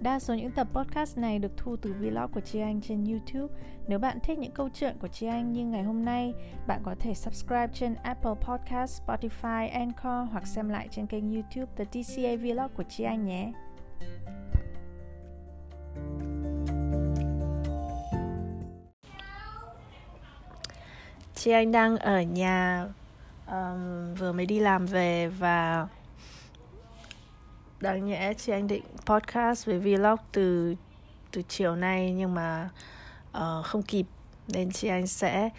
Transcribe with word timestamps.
Đa 0.00 0.18
số 0.18 0.34
những 0.34 0.50
tập 0.50 0.66
podcast 0.72 1.18
này 1.18 1.38
được 1.38 1.52
thu 1.56 1.76
từ 1.76 1.92
vlog 1.92 2.32
của 2.32 2.40
Chi 2.40 2.60
Anh 2.60 2.80
trên 2.80 3.04
YouTube. 3.04 3.54
Nếu 3.88 3.98
bạn 3.98 4.18
thích 4.22 4.38
những 4.38 4.52
câu 4.52 4.68
chuyện 4.74 4.96
của 5.00 5.08
Chi 5.08 5.26
Anh 5.26 5.52
như 5.52 5.66
ngày 5.66 5.82
hôm 5.82 6.04
nay, 6.04 6.34
bạn 6.66 6.80
có 6.84 6.94
thể 7.00 7.14
subscribe 7.14 7.68
trên 7.74 7.94
Apple 7.94 8.34
Podcast, 8.40 9.02
Spotify, 9.02 9.70
Anchor 9.72 10.32
hoặc 10.32 10.46
xem 10.46 10.68
lại 10.68 10.88
trên 10.90 11.06
kênh 11.06 11.34
YouTube 11.34 11.72
The 11.76 11.84
TCA 11.84 12.36
Vlog 12.36 12.70
của 12.76 12.82
Chi 12.82 13.04
Anh 13.04 13.26
nhé. 13.26 13.52
Chị 21.34 21.50
Anh 21.50 21.72
đang 21.72 21.96
ở 21.96 22.22
nhà 22.22 22.86
um, 23.46 24.14
vừa 24.14 24.32
mới 24.32 24.46
đi 24.46 24.60
làm 24.60 24.86
về 24.86 25.28
và 25.28 25.88
đáng 27.80 28.06
nhẽ 28.06 28.34
chị 28.34 28.52
anh 28.52 28.66
định 28.66 28.82
podcast 29.06 29.66
về 29.66 29.78
vlog 29.78 30.18
từ 30.32 30.74
từ 31.32 31.42
chiều 31.48 31.76
nay 31.76 32.12
nhưng 32.12 32.34
mà 32.34 32.68
uh, 33.36 33.64
không 33.64 33.82
kịp. 33.82 34.06
Nên 34.48 34.70
chị 34.70 34.88
anh 34.88 35.06
sẽ 35.06 35.50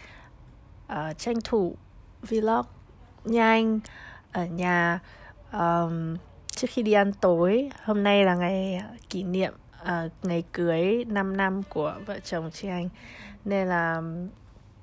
uh, 0.93 1.17
tranh 1.17 1.41
thủ 1.43 1.75
vlog 2.21 2.65
nhanh 3.25 3.79
ở 4.31 4.45
nhà 4.45 4.99
um, 5.53 6.17
trước 6.47 6.67
khi 6.69 6.83
đi 6.83 6.91
ăn 6.91 7.13
tối. 7.13 7.69
Hôm 7.83 8.03
nay 8.03 8.23
là 8.23 8.35
ngày 8.35 8.81
kỷ 9.09 9.23
niệm 9.23 9.53
uh, 9.81 10.11
ngày 10.23 10.43
cưới 10.51 11.05
5 11.05 11.37
năm 11.37 11.63
của 11.69 11.95
vợ 12.05 12.19
chồng 12.19 12.51
chị 12.51 12.67
anh. 12.67 12.89
Nên 13.45 13.67
là 13.67 14.01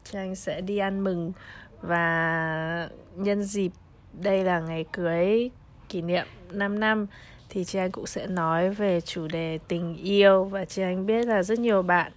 chị 0.05 0.19
anh 0.19 0.37
sẽ 0.37 0.61
đi 0.61 0.79
ăn 0.79 1.05
mừng. 1.05 1.33
Và 1.81 2.89
nhân 3.15 3.43
dịp 3.43 3.73
đây 4.13 4.45
là 4.45 4.61
ngày 4.61 4.85
cưới 4.93 5.51
kỷ 5.89 6.03
niệm 6.03 6.27
5 6.51 6.81
năm 6.81 7.07
thì 7.49 7.65
chị 7.65 7.79
anh 7.79 7.91
cũng 7.91 8.07
sẽ 8.07 8.27
nói 8.27 8.71
về 8.71 9.01
chủ 9.01 9.29
đề 9.29 9.59
tình 9.69 9.97
yêu 9.97 10.45
và 10.45 10.65
chị 10.65 10.83
anh 10.83 11.07
biết 11.07 11.27
là 11.27 11.43
rất 11.43 11.59
nhiều 11.59 11.83
bạn 11.83 12.13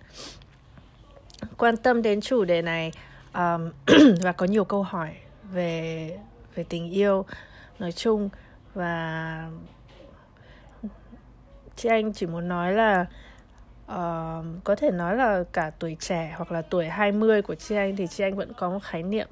quan 1.57 1.77
tâm 1.77 2.01
đến 2.01 2.21
chủ 2.21 2.45
đề 2.45 2.61
này 2.61 2.91
um, 3.33 3.71
và 4.21 4.31
có 4.31 4.45
nhiều 4.45 4.65
câu 4.65 4.83
hỏi 4.83 5.15
về 5.53 6.17
về 6.55 6.63
tình 6.69 6.89
yêu 6.89 7.25
nói 7.79 7.91
chung. 7.91 8.29
Và 8.73 9.49
chị 11.75 11.89
anh 11.89 12.13
chỉ 12.13 12.25
muốn 12.25 12.47
nói 12.47 12.73
là 12.73 13.05
uh, 13.85 14.45
có 14.63 14.75
thể 14.77 14.91
nói 14.91 15.15
là 15.15 15.43
cả 15.53 15.71
tuổi 15.79 15.97
trẻ 15.99 16.33
hoặc 16.37 16.51
là 16.51 16.61
tuổi 16.61 16.87
20 16.87 17.41
của 17.41 17.55
chị 17.55 17.75
anh 17.75 17.95
thì 17.95 18.07
chị 18.07 18.23
anh 18.23 18.35
vẫn 18.35 18.53
có 18.53 18.69
một 18.69 18.79
khái 18.83 19.03
niệm 19.03 19.27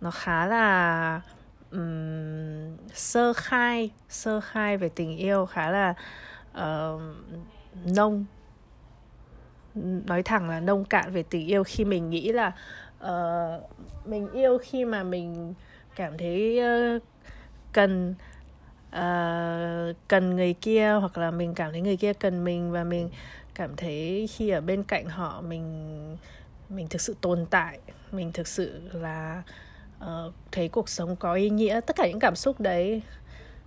nó 0.00 0.10
khá 0.10 0.46
là 0.46 1.20
um, 1.72 2.76
sơ 2.94 3.32
khai 3.32 3.90
sơ 4.08 4.40
khai 4.40 4.76
về 4.76 4.88
tình 4.88 5.16
yêu 5.16 5.46
khá 5.46 5.70
là 5.70 5.94
uh, 6.50 7.00
nông. 7.84 8.24
Nói 10.06 10.22
thẳng 10.22 10.48
là 10.48 10.60
nông 10.60 10.84
cạn 10.84 11.12
về 11.12 11.22
tình 11.22 11.46
yêu 11.46 11.64
khi 11.64 11.84
mình 11.84 12.10
nghĩ 12.10 12.32
là 12.32 12.52
uh, 13.04 13.62
mình 14.06 14.32
yêu 14.32 14.58
khi 14.62 14.84
mà 14.84 15.02
mình 15.02 15.54
cảm 15.96 16.18
thấy 16.18 16.60
uh, 16.96 17.02
cần 17.72 18.14
uh, 18.88 19.96
cần 20.08 20.36
người 20.36 20.54
kia 20.54 20.92
hoặc 21.00 21.18
là 21.18 21.30
mình 21.30 21.54
cảm 21.54 21.72
thấy 21.72 21.80
người 21.80 21.96
kia 21.96 22.12
cần 22.12 22.44
mình 22.44 22.72
và 22.72 22.84
mình 22.84 23.10
cảm 23.54 23.76
thấy 23.76 24.28
khi 24.32 24.48
ở 24.48 24.60
bên 24.60 24.82
cạnh 24.82 25.06
họ 25.06 25.40
mình 25.40 26.16
mình 26.68 26.88
thực 26.88 27.00
sự 27.00 27.16
tồn 27.20 27.46
tại 27.50 27.78
mình 28.12 28.32
thực 28.32 28.48
sự 28.48 28.80
là 28.92 29.42
uh, 30.02 30.34
thấy 30.52 30.68
cuộc 30.68 30.88
sống 30.88 31.16
có 31.16 31.34
ý 31.34 31.50
nghĩa 31.50 31.80
tất 31.86 31.96
cả 31.96 32.06
những 32.06 32.20
cảm 32.20 32.36
xúc 32.36 32.60
đấy 32.60 33.02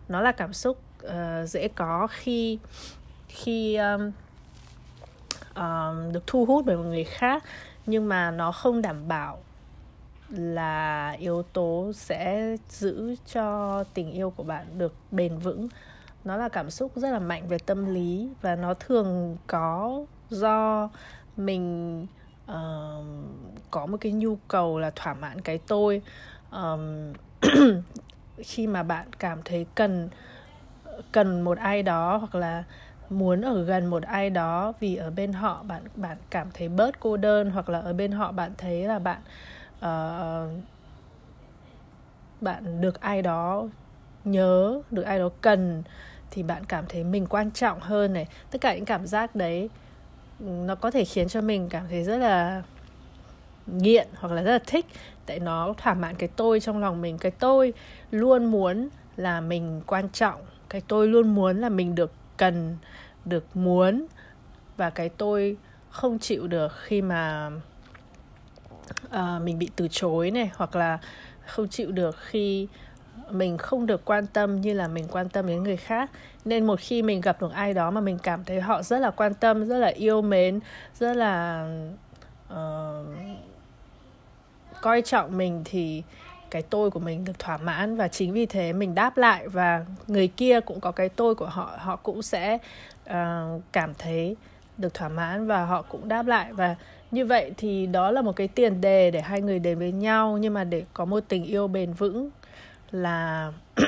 nó 0.08 0.22
là 0.22 0.32
cảm 0.32 0.54
xúc 0.54 0.78
uh, 1.06 1.50
dễ 1.50 1.68
có 1.68 2.08
khi 2.12 2.60
khi 3.28 3.76
um, 3.76 4.12
um, 5.56 6.12
được 6.12 6.28
thu 6.28 6.46
hút 6.46 6.66
bởi 6.66 6.78
một 6.78 6.84
người 6.84 7.04
khác 7.04 7.44
nhưng 7.86 8.10
mà 8.10 8.32
nó 8.32 8.52
không 8.52 8.82
đảm 8.82 9.08
bảo 9.08 9.40
là 10.30 11.12
yếu 11.12 11.44
tố 11.44 11.92
sẽ 11.96 12.56
giữ 12.70 13.16
cho 13.34 13.84
tình 13.94 14.12
yêu 14.12 14.30
của 14.30 14.44
bạn 14.44 14.66
được 14.78 14.94
bền 15.12 15.38
vững. 15.38 15.68
Nó 16.24 16.38
là 16.38 16.50
cảm 16.50 16.70
xúc 16.70 16.92
rất 16.96 17.12
là 17.12 17.20
mạnh 17.20 17.48
về 17.48 17.58
tâm 17.66 17.94
lý 17.94 18.30
và 18.42 18.56
nó 18.56 18.74
thường 18.74 19.38
có 19.48 20.06
do 20.30 20.90
mình 21.38 22.08
uh, 22.52 23.06
có 23.72 23.86
một 23.86 23.98
cái 24.02 24.12
nhu 24.12 24.38
cầu 24.48 24.80
là 24.80 24.92
thỏa 24.96 25.14
mãn 25.14 25.42
cái 25.42 25.60
tôi. 25.68 26.02
Um, 26.52 27.14
khi 28.38 28.68
mà 28.68 28.84
bạn 28.84 29.08
cảm 29.20 29.42
thấy 29.46 29.66
cần 29.76 30.10
cần 31.12 31.42
một 31.42 31.58
ai 31.58 31.84
đó 31.84 32.18
hoặc 32.18 32.36
là 32.36 32.64
muốn 33.10 33.42
ở 33.42 33.64
gần 33.64 33.86
một 33.86 34.04
ai 34.04 34.30
đó 34.30 34.74
vì 34.80 34.96
ở 34.96 35.12
bên 35.12 35.34
họ 35.34 35.64
bạn 35.64 35.82
bạn 35.96 36.18
cảm 36.30 36.48
thấy 36.54 36.70
bớt 36.70 37.00
cô 37.00 37.18
đơn 37.18 37.52
hoặc 37.52 37.70
là 37.70 37.80
ở 37.80 37.94
bên 37.94 38.12
họ 38.12 38.32
bạn 38.32 38.52
thấy 38.58 38.84
là 38.84 39.00
bạn 39.00 39.22
uh, 39.78 40.64
bạn 42.42 42.82
được 42.82 43.02
ai 43.02 43.22
đó 43.22 43.68
nhớ 44.26 44.82
được 44.92 45.04
ai 45.04 45.20
đó 45.20 45.30
cần 45.42 45.84
thì 46.32 46.44
bạn 46.44 46.66
cảm 46.66 46.86
thấy 46.90 47.04
mình 47.04 47.26
quan 47.30 47.52
trọng 47.52 47.80
hơn 47.80 48.14
này. 48.14 48.28
Tất 48.52 48.62
cả 48.62 48.76
những 48.76 48.86
cảm 48.86 49.08
giác 49.08 49.36
đấy 49.36 49.70
nó 50.40 50.76
có 50.76 50.92
thể 50.92 51.06
khiến 51.06 51.28
cho 51.28 51.42
mình 51.42 51.70
cảm 51.70 51.88
thấy 51.90 52.04
rất 52.04 52.18
là 52.18 52.64
nghiện 53.68 54.08
hoặc 54.16 54.34
là 54.34 54.42
rất 54.42 54.52
là 54.52 54.60
thích. 54.66 54.86
Tại 55.26 55.40
nó 55.40 55.74
thỏa 55.78 55.94
mãn 55.94 56.16
cái 56.16 56.30
tôi 56.36 56.60
trong 56.60 56.80
lòng 56.80 57.02
mình. 57.02 57.18
Cái 57.18 57.32
tôi 57.32 57.74
luôn 58.12 58.46
muốn 58.46 58.90
là 59.18 59.42
mình 59.42 59.82
quan 59.88 60.10
trọng. 60.10 60.42
Cái 60.70 60.82
tôi 60.88 61.08
luôn 61.08 61.36
muốn 61.36 61.58
là 61.62 61.70
mình 61.70 61.96
được 61.96 62.12
cần 62.38 62.78
được 63.26 63.46
muốn. 63.54 64.06
Và 64.78 64.90
cái 64.90 65.10
tôi 65.10 65.58
không 65.90 66.20
chịu 66.20 66.48
được 66.48 66.74
khi 66.82 67.02
mà 67.02 67.52
uh, 69.06 69.42
mình 69.44 69.60
bị 69.60 69.70
từ 69.76 69.88
chối 69.92 70.32
này. 70.32 70.52
Hoặc 70.56 70.76
là 70.76 71.00
không 71.46 71.68
chịu 71.68 71.92
được 71.92 72.16
khi 72.20 72.68
mình 73.30 73.58
không 73.58 73.86
được 73.86 74.06
quan 74.06 74.28
tâm 74.28 74.62
như 74.62 74.74
là 74.74 74.88
mình 74.88 75.08
quan 75.12 75.30
tâm 75.30 75.48
đến 75.48 75.64
người 75.64 75.78
khác 75.78 76.12
nên 76.46 76.66
một 76.66 76.80
khi 76.80 77.02
mình 77.02 77.22
gặp 77.22 77.42
được 77.42 77.52
ai 77.54 77.74
đó 77.74 77.92
mà 77.92 78.02
mình 78.02 78.18
cảm 78.24 78.44
thấy 78.44 78.62
họ 78.62 78.84
rất 78.84 79.00
là 79.00 79.12
quan 79.12 79.34
tâm 79.34 79.66
rất 79.66 79.78
là 79.78 79.88
yêu 79.88 80.22
mến 80.22 80.60
rất 81.00 81.14
là 81.18 81.68
uh, 82.54 82.58
coi 84.82 85.02
trọng 85.02 85.38
mình 85.38 85.62
thì 85.66 86.04
cái 86.56 86.62
tôi 86.62 86.92
của 86.92 87.00
mình 87.00 87.26
được 87.26 87.40
thỏa 87.40 87.58
mãn. 87.58 87.98
Và 87.98 88.08
chính 88.08 88.34
vì 88.34 88.46
thế 88.46 88.74
mình 88.74 88.96
đáp 88.96 89.18
lại 89.18 89.48
và 89.48 89.86
người 90.08 90.28
kia 90.28 90.60
cũng 90.60 90.80
có 90.80 90.92
cái 90.92 91.10
tôi 91.10 91.36
của 91.36 91.46
họ 91.46 91.72
họ 91.78 91.96
cũng 91.96 92.22
sẽ 92.22 92.58
uh, 93.10 93.14
cảm 93.72 93.94
thấy 93.98 94.36
được 94.78 94.94
thỏa 94.94 95.10
mãn 95.10 95.48
và 95.48 95.66
họ 95.66 95.82
cũng 95.82 96.08
đáp 96.08 96.28
lại. 96.28 96.54
Và 96.54 96.76
như 97.12 97.26
vậy 97.26 97.52
thì 97.58 97.86
đó 97.86 98.12
là 98.12 98.22
một 98.22 98.36
cái 98.36 98.48
tiền 98.48 98.82
đề 98.82 99.12
để 99.12 99.22
hai 99.22 99.42
người 99.42 99.60
đến 99.60 99.80
với 99.80 99.92
nhau. 99.92 100.38
Nhưng 100.38 100.54
mà 100.54 100.64
để 100.64 100.84
có 100.94 101.06
một 101.06 101.24
tình 101.28 101.46
yêu 101.46 101.68
bền 101.68 101.94
vững 101.94 102.30
là 102.92 103.52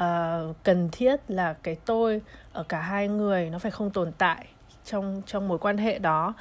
uh, 0.00 0.56
cần 0.62 0.88
thiết 0.92 1.16
là 1.28 1.52
cái 1.62 1.76
tôi 1.84 2.22
ở 2.52 2.62
cả 2.62 2.80
hai 2.80 3.08
người 3.08 3.50
nó 3.50 3.58
phải 3.58 3.70
không 3.70 3.90
tồn 3.90 4.12
tại 4.18 4.46
trong 4.84 5.22
trong 5.26 5.48
mối 5.48 5.58
quan 5.58 5.78
hệ 5.78 5.98
đó. 5.98 6.34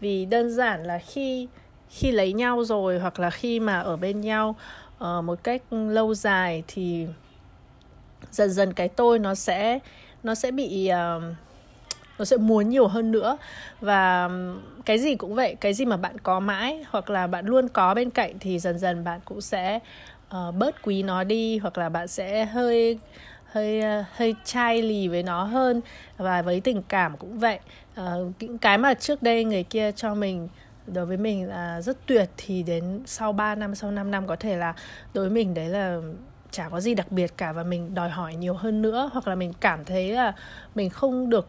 Vì 0.00 0.24
đơn 0.24 0.50
giản 0.50 0.84
là 0.84 0.98
khi 0.98 1.48
khi 1.88 2.12
lấy 2.12 2.32
nhau 2.32 2.64
rồi 2.64 2.98
hoặc 2.98 3.20
là 3.20 3.30
khi 3.30 3.60
mà 3.60 3.80
ở 3.80 3.96
bên 3.96 4.20
nhau 4.20 4.56
uh, 5.04 5.24
một 5.24 5.38
cách 5.42 5.62
lâu 5.70 6.14
dài 6.14 6.62
thì 6.66 7.06
dần 8.30 8.50
dần 8.50 8.72
cái 8.72 8.88
tôi 8.88 9.18
nó 9.18 9.34
sẽ 9.34 9.78
nó 10.22 10.34
sẽ 10.34 10.50
bị 10.50 10.90
uh, 10.90 11.22
nó 12.18 12.24
sẽ 12.24 12.36
muốn 12.36 12.68
nhiều 12.68 12.88
hơn 12.88 13.12
nữa. 13.12 13.36
Và 13.80 14.30
cái 14.84 14.98
gì 14.98 15.14
cũng 15.14 15.34
vậy 15.34 15.56
cái 15.60 15.74
gì 15.74 15.84
mà 15.84 15.96
bạn 15.96 16.18
có 16.18 16.40
mãi 16.40 16.84
hoặc 16.90 17.10
là 17.10 17.26
bạn 17.26 17.46
luôn 17.46 17.68
có 17.68 17.94
bên 17.94 18.10
cạnh 18.10 18.38
thì 18.40 18.58
dần 18.58 18.78
dần 18.78 19.04
bạn 19.04 19.20
cũng 19.24 19.40
sẽ 19.40 19.78
uh, 20.36 20.54
bớt 20.54 20.82
quý 20.82 21.02
nó 21.02 21.24
đi 21.24 21.58
hoặc 21.58 21.78
là 21.78 21.88
bạn 21.88 22.08
sẽ 22.08 22.44
hơi 22.44 22.98
hơi 23.52 23.80
ờ, 23.80 24.04
hơi 24.12 24.34
chai 24.44 24.82
lì 24.82 25.08
với 25.08 25.22
nó 25.22 25.44
hơn. 25.44 25.80
Và 26.16 26.42
với 26.42 26.60
tình 26.60 26.82
cảm 26.82 27.16
cũng 27.16 27.38
vậy. 27.38 27.58
Uh, 28.00 28.32
những 28.40 28.58
cái 28.58 28.78
mà 28.78 28.94
trước 28.94 29.22
đây 29.22 29.44
người 29.44 29.62
kia 29.62 29.92
cho 29.92 30.14
mình 30.14 30.48
đối 30.86 31.06
với 31.06 31.16
mình 31.16 31.48
là 31.48 31.80
rất 31.80 32.06
tuyệt 32.06 32.30
thì 32.36 32.62
đến 32.62 33.02
sau 33.06 33.32
3 33.32 33.54
năm 33.54 33.74
sau 33.74 33.90
5 33.90 34.10
năm 34.10 34.26
có 34.26 34.36
thể 34.36 34.56
là 34.56 34.74
đối 35.14 35.24
với 35.24 35.34
mình 35.34 35.54
đấy 35.54 35.68
là 35.68 36.00
chả 36.50 36.68
có 36.68 36.80
gì 36.80 36.94
đặc 36.94 37.12
biệt 37.12 37.32
cả 37.36 37.52
và 37.52 37.62
mình 37.62 37.94
đòi 37.94 38.10
hỏi 38.10 38.34
nhiều 38.34 38.54
hơn 38.54 38.82
nữa. 38.82 39.10
Hoặc 39.12 39.28
là 39.28 39.34
mình 39.34 39.52
cảm 39.60 39.84
thấy 39.84 40.12
là 40.12 40.32
mình 40.74 40.90
không 40.90 41.30
được 41.30 41.48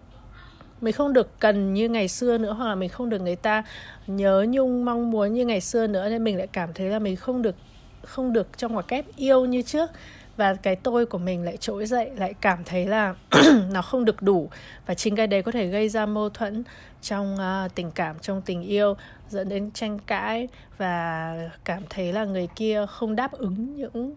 mình 0.82 0.94
không 0.94 1.14
được 1.14 1.40
cần 1.40 1.74
như 1.74 1.90
ngày 1.90 2.08
xưa 2.08 2.38
nữa 2.38 2.54
hoặc 2.54 2.68
là 2.68 2.76
mình 2.76 2.90
không 2.90 3.10
được 3.10 3.22
người 3.22 3.36
ta 3.36 3.64
nhớ 4.08 4.46
nhung 4.50 4.86
mong 4.86 5.12
muốn 5.12 5.34
như 5.34 5.46
ngày 5.46 5.62
xưa 5.62 5.88
nữa 5.88 6.10
nên 6.10 6.24
mình 6.24 6.38
lại 6.38 6.48
cảm 6.48 6.74
thấy 6.74 6.90
là 6.90 7.00
mình 7.00 7.16
không 7.16 7.42
được 7.42 7.56
không 8.04 8.34
được 8.34 8.58
trong 8.58 8.74
ngoặc 8.74 8.88
kép 8.88 9.06
yêu 9.16 9.46
như 9.46 9.62
trước. 9.62 9.90
Và 10.38 10.54
cái 10.54 10.76
tôi 10.76 11.06
của 11.06 11.18
mình 11.18 11.44
lại 11.44 11.58
trỗi 11.58 11.86
dậy 11.86 12.12
lại 12.16 12.34
cảm 12.42 12.64
thấy 12.64 12.86
là 12.86 13.16
nó 13.72 13.82
không 13.82 14.06
được 14.06 14.22
đủ. 14.22 14.50
Và 14.86 14.94
chính 14.94 15.16
cái 15.16 15.28
đấy 15.28 15.42
có 15.42 15.52
thể 15.52 15.68
gây 15.68 15.90
ra 15.90 16.06
mâu 16.06 16.30
thuẫn 16.30 16.64
trong 17.02 17.36
uh, 17.36 17.76
tình 17.76 17.92
cảm 17.92 18.20
trong 18.20 18.42
tình 18.42 18.62
yêu 18.62 18.96
dẫn 19.30 19.50
đến 19.50 19.72
tranh 19.72 20.00
cãi. 20.00 20.48
Và 20.78 21.36
cảm 21.64 21.84
thấy 21.90 22.14
là 22.14 22.26
người 22.26 22.48
kia 22.56 22.86
không 22.90 23.16
đáp 23.16 23.32
ứng 23.32 23.76
những 23.76 24.16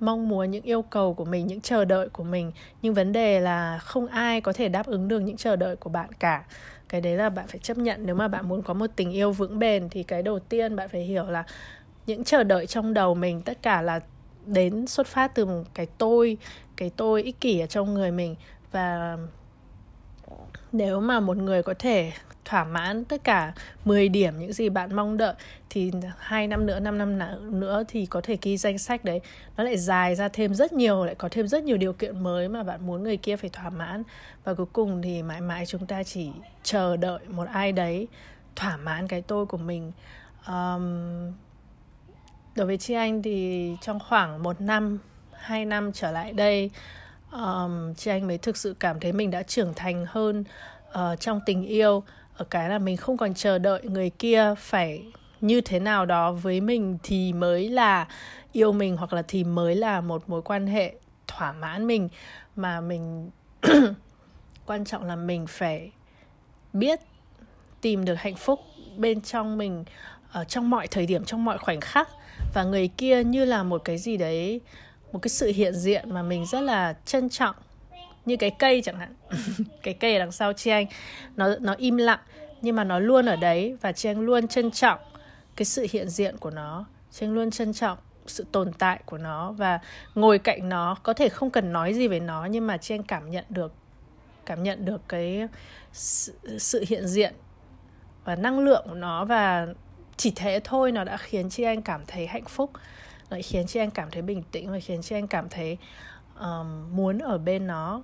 mong 0.00 0.28
muốn 0.28 0.50
những 0.50 0.62
yêu 0.62 0.82
cầu 0.82 1.14
của 1.14 1.24
mình 1.24 1.46
những 1.46 1.60
chờ 1.60 1.84
đợi 1.84 2.08
của 2.08 2.24
mình. 2.24 2.52
Nhưng 2.82 2.94
vấn 2.94 3.12
đề 3.12 3.40
là 3.40 3.78
không 3.78 4.06
ai 4.06 4.40
có 4.40 4.52
thể 4.52 4.68
đáp 4.68 4.86
ứng 4.86 5.08
được 5.08 5.20
những 5.20 5.36
chờ 5.36 5.56
đợi 5.56 5.76
của 5.76 5.90
bạn 5.90 6.12
cả. 6.12 6.44
Cái 6.88 7.00
đấy 7.00 7.16
là 7.16 7.30
bạn 7.30 7.46
phải 7.46 7.58
chấp 7.58 7.78
nhận. 7.78 8.06
Nếu 8.06 8.14
mà 8.14 8.28
bạn 8.28 8.48
muốn 8.48 8.62
có 8.62 8.74
một 8.74 8.86
tình 8.96 9.12
yêu 9.12 9.32
vững 9.32 9.58
bền 9.58 9.88
thì 9.88 10.02
cái 10.02 10.22
đầu 10.22 10.38
tiên 10.38 10.76
bạn 10.76 10.88
phải 10.88 11.00
hiểu 11.00 11.24
là 11.24 11.44
những 12.06 12.24
chờ 12.24 12.44
đợi 12.44 12.66
trong 12.66 12.94
đầu 12.94 13.14
mình 13.14 13.42
tất 13.42 13.62
cả 13.62 13.82
là 13.82 14.00
đến 14.46 14.86
xuất 14.86 15.06
phát 15.06 15.34
từ 15.34 15.64
cái 15.74 15.86
tôi 15.98 16.38
cái 16.76 16.90
tôi 16.96 17.22
ích 17.22 17.40
kỷ 17.40 17.60
ở 17.60 17.66
trong 17.66 17.94
người 17.94 18.10
mình 18.10 18.34
và 18.72 19.16
nếu 20.72 21.00
mà 21.00 21.20
một 21.20 21.36
người 21.36 21.62
có 21.62 21.74
thể 21.78 22.12
thỏa 22.44 22.64
mãn 22.64 23.04
tất 23.04 23.24
cả 23.24 23.52
10 23.84 24.08
điểm 24.08 24.38
những 24.38 24.52
gì 24.52 24.68
bạn 24.68 24.96
mong 24.96 25.16
đợi 25.16 25.34
thì 25.70 25.92
hai 26.18 26.46
năm 26.46 26.66
nữa, 26.66 26.80
5 26.80 26.98
năm 26.98 27.18
nữa 27.60 27.82
thì 27.88 28.06
có 28.06 28.20
thể 28.20 28.38
ghi 28.42 28.56
danh 28.56 28.78
sách 28.78 29.04
đấy. 29.04 29.20
Nó 29.56 29.64
lại 29.64 29.78
dài 29.78 30.14
ra 30.14 30.28
thêm 30.28 30.54
rất 30.54 30.72
nhiều, 30.72 31.04
lại 31.04 31.14
có 31.14 31.28
thêm 31.30 31.48
rất 31.48 31.64
nhiều 31.64 31.76
điều 31.76 31.92
kiện 31.92 32.22
mới 32.22 32.48
mà 32.48 32.62
bạn 32.62 32.86
muốn 32.86 33.02
người 33.02 33.16
kia 33.16 33.36
phải 33.36 33.50
thỏa 33.50 33.70
mãn. 33.70 34.02
Và 34.44 34.54
cuối 34.54 34.66
cùng 34.72 35.02
thì 35.02 35.22
mãi 35.22 35.40
mãi 35.40 35.66
chúng 35.66 35.86
ta 35.86 36.02
chỉ 36.02 36.30
chờ 36.62 36.96
đợi 36.96 37.20
một 37.28 37.48
ai 37.52 37.72
đấy 37.72 38.08
thỏa 38.56 38.76
mãn 38.76 39.08
cái 39.08 39.22
tôi 39.22 39.46
của 39.46 39.56
mình. 39.56 39.92
Um, 40.46 41.32
đối 42.54 42.66
với 42.66 42.78
chị 42.78 42.94
anh 42.94 43.22
thì 43.22 43.76
trong 43.80 43.98
khoảng 44.08 44.42
một 44.42 44.60
năm, 44.60 44.98
hai 45.32 45.64
năm 45.64 45.92
trở 45.92 46.10
lại 46.10 46.32
đây 46.32 46.70
um, 47.34 47.94
chị 47.94 48.10
anh 48.10 48.26
mới 48.26 48.38
thực 48.38 48.56
sự 48.56 48.74
cảm 48.80 49.00
thấy 49.00 49.12
mình 49.12 49.30
đã 49.30 49.42
trưởng 49.42 49.74
thành 49.74 50.06
hơn 50.08 50.44
uh, 50.88 51.20
trong 51.20 51.40
tình 51.46 51.62
yêu. 51.66 52.02
Ở 52.36 52.44
cái 52.44 52.68
là 52.68 52.78
mình 52.78 52.96
không 52.96 53.16
còn 53.16 53.34
chờ 53.34 53.58
đợi 53.58 53.82
người 53.82 54.10
kia 54.10 54.54
phải 54.58 55.04
như 55.40 55.60
thế 55.60 55.80
nào 55.80 56.06
đó 56.06 56.32
với 56.32 56.60
mình 56.60 56.98
thì 57.02 57.32
mới 57.32 57.68
là 57.68 58.08
yêu 58.52 58.72
mình 58.72 58.96
hoặc 58.96 59.12
là 59.12 59.22
thì 59.28 59.44
mới 59.44 59.76
là 59.76 60.00
một 60.00 60.28
mối 60.28 60.42
quan 60.42 60.66
hệ 60.66 60.94
thỏa 61.26 61.52
mãn 61.52 61.86
mình. 61.86 62.08
Mà 62.56 62.80
mình 62.80 63.30
quan 64.66 64.84
trọng 64.84 65.04
là 65.04 65.16
mình 65.16 65.46
phải 65.46 65.90
biết 66.72 67.00
tìm 67.80 68.04
được 68.04 68.14
hạnh 68.14 68.36
phúc 68.36 68.60
bên 68.96 69.20
trong 69.20 69.58
mình 69.58 69.84
ở 70.32 70.44
trong 70.44 70.70
mọi 70.70 70.86
thời 70.86 71.06
điểm 71.06 71.24
trong 71.24 71.44
mọi 71.44 71.58
khoảnh 71.58 71.80
khắc 71.80 72.08
và 72.54 72.64
người 72.64 72.88
kia 72.88 73.24
như 73.24 73.44
là 73.44 73.62
một 73.62 73.82
cái 73.84 73.98
gì 73.98 74.16
đấy 74.16 74.60
một 75.14 75.18
cái 75.22 75.28
sự 75.28 75.52
hiện 75.54 75.74
diện 75.74 76.10
mà 76.10 76.22
mình 76.22 76.46
rất 76.46 76.60
là 76.60 76.94
trân 77.04 77.28
trọng. 77.28 77.56
Như 78.24 78.36
cái 78.36 78.50
cây 78.50 78.82
chẳng 78.84 78.98
hạn. 78.98 79.14
Cái 79.82 79.94
cây 79.94 80.12
ở 80.12 80.18
đằng 80.18 80.32
sau 80.32 80.52
chị 80.52 80.70
anh 80.70 80.86
nó 81.36 81.48
nó 81.60 81.74
im 81.78 81.96
lặng 81.96 82.18
nhưng 82.60 82.76
mà 82.76 82.84
nó 82.84 82.98
luôn 82.98 83.26
ở 83.26 83.36
đấy 83.36 83.76
và 83.80 83.92
chị 83.92 84.08
anh 84.08 84.20
luôn 84.20 84.48
trân 84.48 84.70
trọng 84.70 84.98
cái 85.56 85.64
sự 85.64 85.86
hiện 85.90 86.08
diện 86.08 86.36
của 86.36 86.50
nó. 86.50 86.84
Chị 87.10 87.26
anh 87.26 87.34
luôn 87.34 87.50
trân 87.50 87.72
trọng 87.72 87.98
sự 88.26 88.46
tồn 88.52 88.72
tại 88.72 89.00
của 89.06 89.18
nó 89.18 89.52
và 89.52 89.78
ngồi 90.14 90.38
cạnh 90.38 90.68
nó 90.68 90.96
có 91.02 91.12
thể 91.12 91.28
không 91.28 91.50
cần 91.50 91.72
nói 91.72 91.94
gì 91.94 92.08
về 92.08 92.20
nó 92.20 92.44
nhưng 92.44 92.66
mà 92.66 92.76
chị 92.76 92.94
anh 92.94 93.02
cảm 93.02 93.30
nhận 93.30 93.44
được 93.48 93.72
cảm 94.46 94.62
nhận 94.62 94.84
được 94.84 95.00
cái 95.08 95.48
sự, 95.92 96.32
sự 96.58 96.84
hiện 96.88 97.06
diện 97.06 97.34
và 98.24 98.36
năng 98.36 98.58
lượng 98.58 98.86
của 98.88 98.94
nó 98.94 99.24
và 99.24 99.66
chỉ 100.16 100.32
thế 100.36 100.60
thôi 100.64 100.92
nó 100.92 101.04
đã 101.04 101.16
khiến 101.16 101.50
chị 101.50 101.62
anh 101.62 101.82
cảm 101.82 102.00
thấy 102.06 102.26
hạnh 102.26 102.44
phúc 102.48 102.70
nó 103.30 103.36
khiến 103.44 103.66
chị 103.66 103.80
anh 103.80 103.90
cảm 103.90 104.10
thấy 104.10 104.22
bình 104.22 104.42
tĩnh 104.50 104.70
và 104.70 104.78
khiến 104.80 105.02
chị 105.02 105.14
anh 105.14 105.26
cảm 105.26 105.48
thấy 105.48 105.78
um, 106.40 106.96
muốn 106.96 107.18
ở 107.18 107.38
bên 107.38 107.66
nó. 107.66 108.02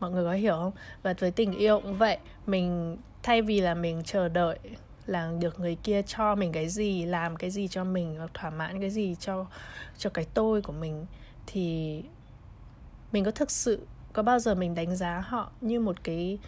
Mọi 0.00 0.10
người 0.10 0.24
có 0.24 0.32
hiểu 0.32 0.54
không? 0.54 0.72
Và 1.02 1.14
với 1.18 1.30
tình 1.30 1.52
yêu 1.52 1.80
cũng 1.80 1.98
vậy 1.98 2.18
mình 2.46 2.96
thay 3.22 3.42
vì 3.42 3.60
là 3.60 3.74
mình 3.74 4.02
chờ 4.04 4.28
đợi 4.28 4.58
là 5.06 5.32
được 5.40 5.60
người 5.60 5.76
kia 5.82 6.02
cho 6.02 6.34
mình 6.34 6.52
cái 6.52 6.68
gì 6.68 7.04
làm 7.04 7.36
cái 7.36 7.50
gì 7.50 7.68
cho 7.68 7.84
mình 7.84 8.16
hoặc 8.18 8.30
thỏa 8.34 8.50
mãn 8.50 8.80
cái 8.80 8.90
gì 8.90 9.16
cho 9.20 9.46
cho 9.98 10.10
cái 10.10 10.26
tôi 10.34 10.62
của 10.62 10.72
mình 10.72 11.06
thì 11.46 12.02
mình 13.12 13.24
có 13.24 13.30
thực 13.30 13.50
sự 13.50 13.86
có 14.12 14.22
bao 14.22 14.38
giờ 14.38 14.54
mình 14.54 14.74
đánh 14.74 14.96
giá 14.96 15.20
họ 15.20 15.50
như 15.60 15.80
một 15.80 16.04
cái 16.04 16.38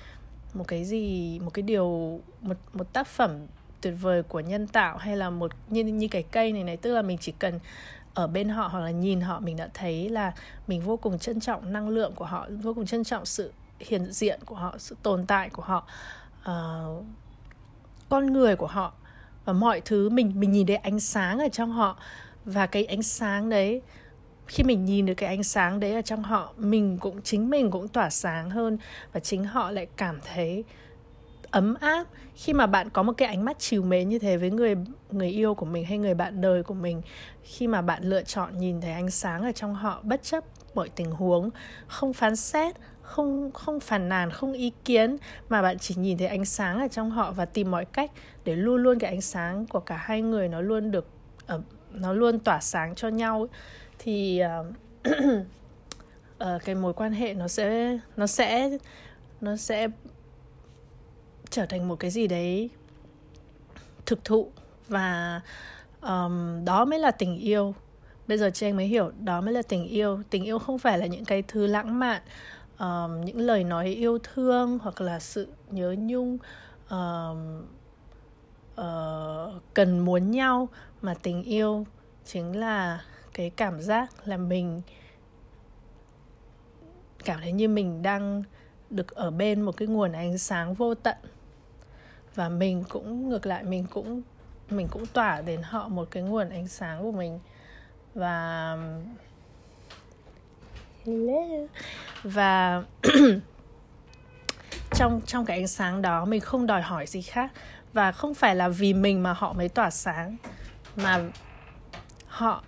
một 0.55 0.69
cái 0.69 0.85
gì 0.85 1.38
một 1.38 1.50
cái 1.55 1.62
điều 1.62 2.20
một 2.41 2.56
một 2.73 2.93
tác 2.93 3.06
phẩm 3.06 3.47
tuyệt 3.84 3.94
vời 4.00 4.22
của 4.22 4.40
nhân 4.40 4.66
tạo 4.66 4.98
hay 4.98 5.16
là 5.16 5.31
một 5.31 5.52
như 5.69 5.84
như 5.84 6.08
cái 6.08 6.22
cây 6.22 6.52
này 6.52 6.64
này 6.64 6.76
tức 6.76 6.92
là 6.92 7.02
mình 7.02 7.19
chỉ 7.20 7.32
cần 7.38 7.58
ở 8.14 8.26
bên 8.26 8.48
họ 8.48 8.69
hoặc 8.69 8.81
là 8.81 8.90
nhìn 8.90 9.20
họ 9.20 9.40
mình 9.40 9.56
đã 9.56 9.69
thấy 9.75 10.08
là 10.08 10.32
mình 10.66 10.81
vô 10.81 10.96
cùng 10.96 11.19
trân 11.19 11.40
trọng 11.40 11.72
năng 11.72 11.88
lượng 11.88 12.12
của 12.14 12.25
họ 12.25 12.48
vô 12.62 12.75
cùng 12.75 12.86
trân 12.86 13.04
trọng 13.04 13.25
sự 13.25 13.52
hiện 13.81 14.12
diện 14.12 14.40
của 14.44 14.54
họ 14.54 14.75
sự 14.78 14.96
tồn 15.02 15.26
tại 15.26 15.50
của 15.50 15.62
họ 15.62 15.86
uh, 16.50 17.04
con 18.08 18.32
người 18.32 18.56
của 18.56 18.66
họ 18.66 18.92
và 19.44 19.52
mọi 19.52 19.81
thứ. 19.81 20.08
Mình 20.08 20.32
mình 20.34 20.52
nhìn 20.52 20.66
thấy 20.66 20.76
ánh 20.76 21.00
sáng 21.00 21.38
ở 21.38 21.48
trong 21.48 21.72
họ 21.72 21.96
và 22.44 22.66
cái 22.66 22.84
ánh 22.84 23.02
sáng 23.02 23.48
đấy 23.48 23.82
khi 24.46 24.64
mình 24.64 24.84
nhìn 24.84 25.06
được 25.06 25.14
cái 25.14 25.28
ánh 25.28 25.42
sáng 25.42 25.81
đấy 25.81 25.94
ở 25.94 26.02
trong 26.02 26.22
họ 26.22 26.52
mình 26.56 26.98
cũng 27.00 27.22
chính 27.22 27.50
mình 27.50 27.70
cũng 27.70 27.88
tỏa 27.88 28.10
sáng 28.10 28.50
hơn 28.50 28.78
và 29.12 29.20
chính 29.20 29.44
họ 29.44 29.70
lại 29.70 29.86
cảm 29.96 30.19
thấy 30.34 30.64
ấm 31.55 31.75
áp. 31.75 32.05
Khi 32.35 32.53
mà 32.53 32.67
bạn 32.67 32.91
có 32.91 33.03
một 33.03 33.12
cái 33.17 33.29
ánh 33.29 33.45
mắt 33.45 33.56
chiều 33.59 33.83
mến 33.83 34.09
như 34.09 34.19
thế 34.19 34.37
với 34.37 34.51
người 34.51 34.75
người 35.11 35.29
yêu 35.29 35.55
của 35.55 35.67
mình 35.67 35.85
hay 35.85 35.99
người 35.99 36.15
bạn 36.15 36.41
đời 36.41 36.62
của 36.62 36.75
mình 36.75 37.03
khi 37.43 37.67
mà 37.67 37.83
bạn 37.83 38.05
lựa 38.05 38.23
chọn 38.23 38.59
nhìn 38.59 38.81
thấy 38.81 38.93
ánh 38.93 39.11
sáng 39.11 39.43
ở 39.43 39.53
trong 39.53 39.75
họ 39.75 40.01
bất 40.03 40.23
chấp 40.23 40.45
mọi 40.75 40.89
tình 40.89 41.11
huống 41.11 41.51
không 41.87 42.12
phán 42.12 42.37
xét 42.37 42.77
không 43.03 43.51
không 43.53 43.81
phàn 43.81 44.09
nàn 44.09 44.31
không 44.31 44.53
ý 44.53 44.73
kiến 44.85 45.17
mà 45.49 45.62
bạn 45.62 45.79
chỉ 45.79 45.95
nhìn 45.95 46.19
thấy 46.19 46.27
ánh 46.27 46.45
sáng 46.45 46.81
ở 46.81 46.89
trong 46.89 47.11
họ 47.11 47.33
và 47.33 47.45
tìm 47.45 47.71
mọi 47.71 47.85
cách 47.85 48.11
để 48.45 48.56
luôn 48.56 48.83
luôn 48.83 48.99
cái 48.99 49.11
ánh 49.11 49.21
sáng 49.21 49.67
của 49.67 49.81
cả 49.81 49.97
hai 49.97 50.23
người 50.23 50.49
nó 50.49 50.61
luôn 50.61 50.91
được 50.91 51.06
ờ, 51.47 51.61
nó 51.91 52.12
luôn 52.12 52.39
tỏa 52.39 52.61
sáng 52.61 52.95
cho 52.95 53.09
nhau 53.09 53.47
thì 53.99 54.43
uh, 54.61 54.67
uh, 56.45 56.62
cái 56.65 56.75
mối 56.75 56.93
quan 56.93 57.12
hệ 57.12 57.35
nó 57.35 57.49
sẽ 57.49 57.99
nó 58.17 58.27
sẽ 58.27 58.71
nó 59.41 59.56
sẽ 59.56 59.89
trở 61.55 61.67
thành 61.67 61.89
một 61.89 61.97
cái 61.97 62.11
gì 62.11 62.27
đấy 62.27 62.71
thực 64.06 64.25
thụ 64.25 64.51
và 64.89 65.41
um, 66.01 66.65
đó 66.65 66.85
mới 66.85 66.99
là 66.99 67.11
tình 67.11 67.37
yêu. 67.37 67.75
Bây 68.29 68.39
giờ 68.39 68.51
chị 68.55 68.67
anh 68.67 68.77
mới 68.77 68.87
hiểu 68.87 69.13
đó 69.20 69.41
mới 69.41 69.55
là 69.55 69.63
tình 69.63 69.84
yêu. 69.84 70.23
Tình 70.31 70.44
yêu 70.44 70.58
không 70.58 70.79
phải 70.79 70.99
là 70.99 71.06
những 71.06 71.25
cái 71.25 71.43
thứ 71.43 71.67
lãng 71.67 71.99
mạn 71.99 72.23
um, 72.79 73.25
những 73.25 73.39
lời 73.39 73.65
nói 73.65 73.89
yêu 73.89 74.19
thương 74.19 74.79
hoặc 74.82 75.01
là 75.01 75.20
sự 75.20 75.49
nhớ 75.70 75.94
nhung 75.99 76.39
um, 76.91 77.67
uh, 78.81 79.63
cần 79.75 79.99
muốn 79.99 80.31
nhau 80.31 80.69
mà 81.03 81.15
tình 81.23 81.43
yêu 81.43 81.87
chính 82.25 82.61
là 82.61 83.05
cái 83.34 83.51
cảm 83.51 83.81
giác 83.81 84.29
là 84.29 84.37
mình 84.37 84.82
cảm 87.25 87.41
thấy 87.41 87.53
như 87.53 87.69
mình 87.69 88.03
đang 88.03 88.43
được 88.91 89.15
ở 89.15 89.31
bên 89.31 89.63
một 89.63 89.77
cái 89.77 89.89
nguồn 89.89 90.13
ánh 90.13 90.39
sáng 90.39 90.75
vô 90.75 90.94
tận 90.94 91.17
và 92.34 92.48
mình 92.48 92.84
cũng, 92.88 93.29
ngược 93.29 93.46
lại, 93.46 93.62
mình 93.64 93.86
cũng 93.91 94.22
mình 94.70 94.88
cũng 94.88 95.06
tỏa 95.06 95.41
đến 95.41 95.62
họ 95.62 95.88
một 95.88 96.08
cái 96.10 96.22
nguồn 96.22 96.48
ánh 96.48 96.69
sáng 96.69 97.03
của 97.03 97.12
mình. 97.12 97.41
Và 98.14 98.76
và 102.22 102.82
trong 104.94 105.20
trong 105.26 105.44
cái 105.44 105.58
ánh 105.58 105.69
sáng 105.69 106.03
đó, 106.03 106.24
mình 106.24 106.41
không 106.41 106.67
đòi 106.67 106.82
hỏi 106.82 107.06
gì 107.06 107.22
khác. 107.22 107.53
Và 107.93 108.12
không 108.12 108.34
phải 108.34 108.56
là 108.56 108.69
vì 108.69 108.93
mình 108.93 109.22
mà 109.22 109.32
họ 109.32 109.53
mới 109.53 109.69
tỏa 109.69 109.91
sáng, 109.91 110.36
mà 110.96 111.22
họ 112.26 112.64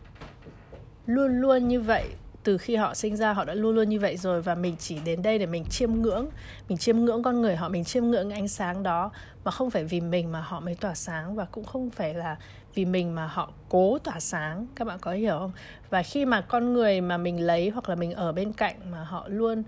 luôn 1.07 1.41
luôn 1.41 1.69
như 1.69 1.81
vậy 1.81 2.09
từ 2.47 2.59
khi 2.59 2.77
họ 2.77 2.95
sinh 2.95 3.17
ra 3.17 3.33
họ 3.33 3.45
đã 3.45 3.55
luôn 3.55 3.75
luôn 3.75 3.89
như 3.89 4.01
vậy 4.01 4.17
rồi 4.17 4.43
và 4.43 4.55
mình 4.55 4.77
chỉ 4.79 4.99
đến 5.05 5.23
đây 5.23 5.39
để 5.39 5.47
mình 5.47 5.65
chiêm 5.65 5.93
ngưỡng, 5.93 6.29
mình 6.69 6.79
chiêm 6.79 6.99
ngưỡng 6.99 7.23
con 7.23 7.43
người 7.43 7.57
họ, 7.57 7.69
mình 7.69 7.85
chiêm 7.85 8.05
ngưỡng 8.05 8.31
ánh 8.31 8.49
sáng 8.49 8.83
đó 8.83 9.11
mà 9.45 9.51
không 9.51 9.71
phải 9.71 9.85
vì 9.85 10.01
mình 10.01 10.33
mà 10.33 10.41
họ 10.41 10.61
mới 10.61 10.75
tỏa 10.75 10.95
sáng 10.95 11.35
và 11.35 11.45
cũng 11.45 11.65
không 11.65 11.91
phải 11.91 12.15
là 12.15 12.37
vì 12.75 12.85
mình 12.85 13.15
mà 13.15 13.27
họ 13.27 13.51
cố 13.69 13.99
tỏa 13.99 14.21
sáng. 14.21 14.67
Các 14.75 14.85
bạn 14.85 14.99
có 15.01 15.13
hiểu 15.13 15.39
không? 15.39 15.53
Và 15.91 16.03
khi 16.03 16.25
mà 16.25 16.41
con 16.41 16.73
người 16.73 17.01
mà 17.01 17.19
mình 17.19 17.47
lấy 17.47 17.69
hoặc 17.69 17.89
là 17.89 17.95
mình 17.95 18.13
ở 18.13 18.33
bên 18.33 18.53
cạnh 18.53 18.77
mà 18.91 19.05
họ 19.05 19.29
luôn 19.29 19.63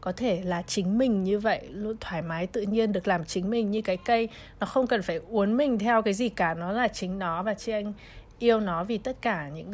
có 0.00 0.12
thể 0.12 0.42
là 0.44 0.62
chính 0.62 0.98
mình 0.98 1.24
như 1.24 1.38
vậy, 1.38 1.68
luôn 1.70 1.96
thoải 2.00 2.22
mái, 2.22 2.46
tự 2.46 2.62
nhiên 2.62 2.92
được 2.92 3.08
làm 3.08 3.24
chính 3.24 3.50
mình 3.50 3.70
như 3.70 3.82
cái 3.82 3.96
cây, 3.96 4.28
nó 4.60 4.66
không 4.66 4.86
cần 4.86 5.02
phải 5.02 5.20
uốn 5.28 5.56
mình 5.56 5.78
theo 5.78 6.02
cái 6.02 6.14
gì 6.14 6.28
cả, 6.28 6.54
nó 6.54 6.72
là 6.72 6.88
chính 6.88 7.18
nó 7.18 7.42
và 7.42 7.54
chị 7.54 7.72
anh 7.72 7.92
yêu 8.38 8.60
nó 8.60 8.84
vì 8.84 8.98
tất 8.98 9.16
cả 9.22 9.48
những 9.48 9.72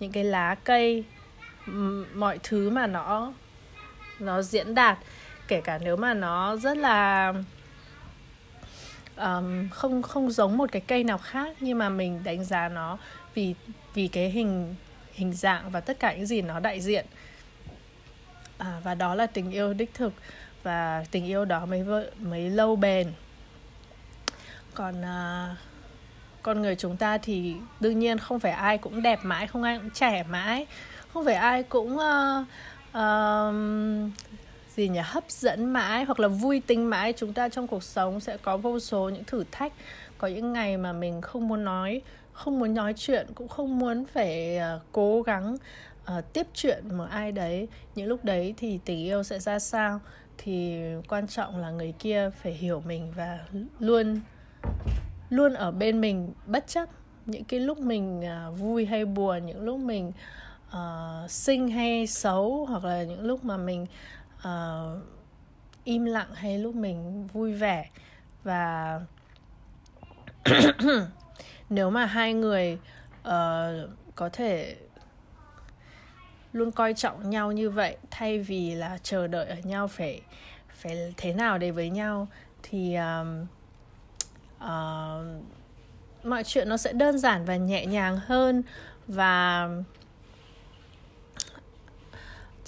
những 0.00 0.12
cái 0.12 0.24
lá 0.24 0.54
cây 0.64 1.04
mọi 2.14 2.38
thứ 2.42 2.70
mà 2.70 2.86
nó 2.86 3.32
nó 4.18 4.42
diễn 4.42 4.74
đạt 4.74 4.98
kể 5.48 5.60
cả 5.60 5.78
nếu 5.78 5.96
mà 5.96 6.14
nó 6.14 6.56
rất 6.56 6.76
là 6.76 7.32
um, 9.16 9.68
không 9.68 10.02
không 10.02 10.30
giống 10.30 10.56
một 10.56 10.72
cái 10.72 10.82
cây 10.86 11.04
nào 11.04 11.18
khác 11.18 11.56
nhưng 11.60 11.78
mà 11.78 11.88
mình 11.88 12.24
đánh 12.24 12.44
giá 12.44 12.68
nó 12.68 12.98
vì 13.34 13.54
vì 13.94 14.08
cái 14.08 14.30
hình 14.30 14.74
hình 15.12 15.32
dạng 15.32 15.70
và 15.70 15.80
tất 15.80 15.98
cả 16.00 16.14
những 16.14 16.26
gì 16.26 16.42
nó 16.42 16.60
đại 16.60 16.80
diện. 16.80 17.06
À, 18.58 18.80
và 18.84 18.94
đó 18.94 19.14
là 19.14 19.26
tình 19.26 19.50
yêu 19.50 19.74
đích 19.74 19.94
thực 19.94 20.12
và 20.62 21.04
tình 21.10 21.26
yêu 21.26 21.44
đó 21.44 21.66
mới 21.66 21.84
mới 22.18 22.50
lâu 22.50 22.76
bền. 22.76 23.12
Còn 24.74 25.04
à, 25.04 25.56
con 26.42 26.62
người 26.62 26.76
chúng 26.76 26.96
ta 26.96 27.18
thì 27.18 27.54
đương 27.80 27.98
nhiên 27.98 28.18
không 28.18 28.40
phải 28.40 28.52
ai 28.52 28.78
cũng 28.78 29.02
đẹp 29.02 29.20
mãi 29.22 29.46
không 29.46 29.62
ai 29.62 29.78
cũng 29.78 29.90
trẻ 29.90 30.22
mãi 30.22 30.66
không 31.12 31.24
phải 31.24 31.34
ai 31.34 31.62
cũng 31.62 31.96
uh, 31.96 32.46
uh, 32.90 33.54
gì 34.76 34.88
nhỉ 34.88 35.00
hấp 35.04 35.24
dẫn 35.28 35.72
mãi 35.72 36.04
hoặc 36.04 36.20
là 36.20 36.28
vui 36.28 36.62
tính 36.66 36.90
mãi. 36.90 37.12
Chúng 37.16 37.32
ta 37.32 37.48
trong 37.48 37.66
cuộc 37.66 37.82
sống 37.82 38.20
sẽ 38.20 38.36
có 38.36 38.56
vô 38.56 38.80
số 38.80 39.08
những 39.08 39.24
thử 39.24 39.44
thách 39.50 39.72
có 40.18 40.28
những 40.28 40.52
ngày 40.52 40.76
mà 40.76 40.92
mình 40.92 41.20
không 41.20 41.48
muốn 41.48 41.64
nói 41.64 42.02
không 42.32 42.58
muốn 42.58 42.74
nói 42.74 42.94
chuyện 42.96 43.26
cũng 43.34 43.48
không 43.48 43.78
muốn 43.78 44.04
phải 44.12 44.58
uh, 44.58 44.82
cố 44.92 45.22
gắng 45.22 45.56
uh, 46.18 46.32
tiếp 46.32 46.46
chuyện 46.54 46.96
một 46.96 47.06
ai 47.10 47.32
đấy. 47.32 47.68
Những 47.94 48.08
lúc 48.08 48.24
đấy 48.24 48.54
thì 48.56 48.78
tình 48.84 48.98
yêu 48.98 49.22
sẽ 49.22 49.38
ra 49.38 49.58
sao 49.58 50.00
thì 50.38 50.80
quan 51.08 51.28
trọng 51.28 51.58
là 51.58 51.70
người 51.70 51.94
kia 51.98 52.30
phải 52.42 52.52
hiểu 52.52 52.82
mình 52.86 53.12
và 53.16 53.38
luôn 53.78 54.20
luôn 55.30 55.54
ở 55.54 55.70
bên 55.70 56.00
mình 56.00 56.32
bất 56.46 56.66
chấp 56.66 56.88
những 57.26 57.44
cái 57.44 57.60
lúc 57.60 57.78
mình 57.78 58.20
uh, 58.20 58.58
vui 58.58 58.86
hay 58.86 59.04
buồn 59.04 59.46
những 59.46 59.60
lúc 59.60 59.78
mình 59.78 60.08
uh, 60.08 60.14
Ờ, 60.70 61.26
xinh 61.28 61.68
hay 61.68 62.06
xấu 62.06 62.66
hoặc 62.68 62.84
là 62.84 63.02
những 63.02 63.26
lúc 63.26 63.44
mà 63.44 63.56
mình 63.56 63.86
uh, 64.38 65.02
im 65.84 66.04
lặng 66.04 66.34
hay 66.34 66.58
lúc 66.58 66.74
mình 66.74 67.26
vui 67.26 67.52
vẻ. 67.52 67.90
Và 68.44 69.00
nếu 71.70 71.90
mà 71.90 72.04
hai 72.06 72.34
người 72.34 72.78
uh, 73.28 73.90
có 74.14 74.28
thể 74.32 74.76
luôn 76.52 76.72
coi 76.72 76.94
trọng 76.94 77.30
nhau 77.30 77.52
như 77.52 77.70
vậy 77.70 77.96
thay 78.10 78.38
vì 78.38 78.74
là 78.74 78.98
chờ 79.02 79.26
đợi 79.26 79.46
ở 79.46 79.56
nhau 79.56 79.88
phải 79.88 80.20
phải 80.74 81.14
thế 81.16 81.32
nào 81.32 81.58
để 81.58 81.70
với 81.70 81.90
nhau 81.90 82.28
thì 82.62 82.94
um, 82.94 83.46
uh, 84.56 85.44
mọi 86.24 86.44
chuyện 86.44 86.68
nó 86.68 86.76
sẽ 86.76 86.92
đơn 86.92 87.18
giản 87.18 87.44
và 87.44 87.56
nhẹ 87.56 87.86
nhàng 87.86 88.18
hơn. 88.26 88.62
Và 89.06 89.68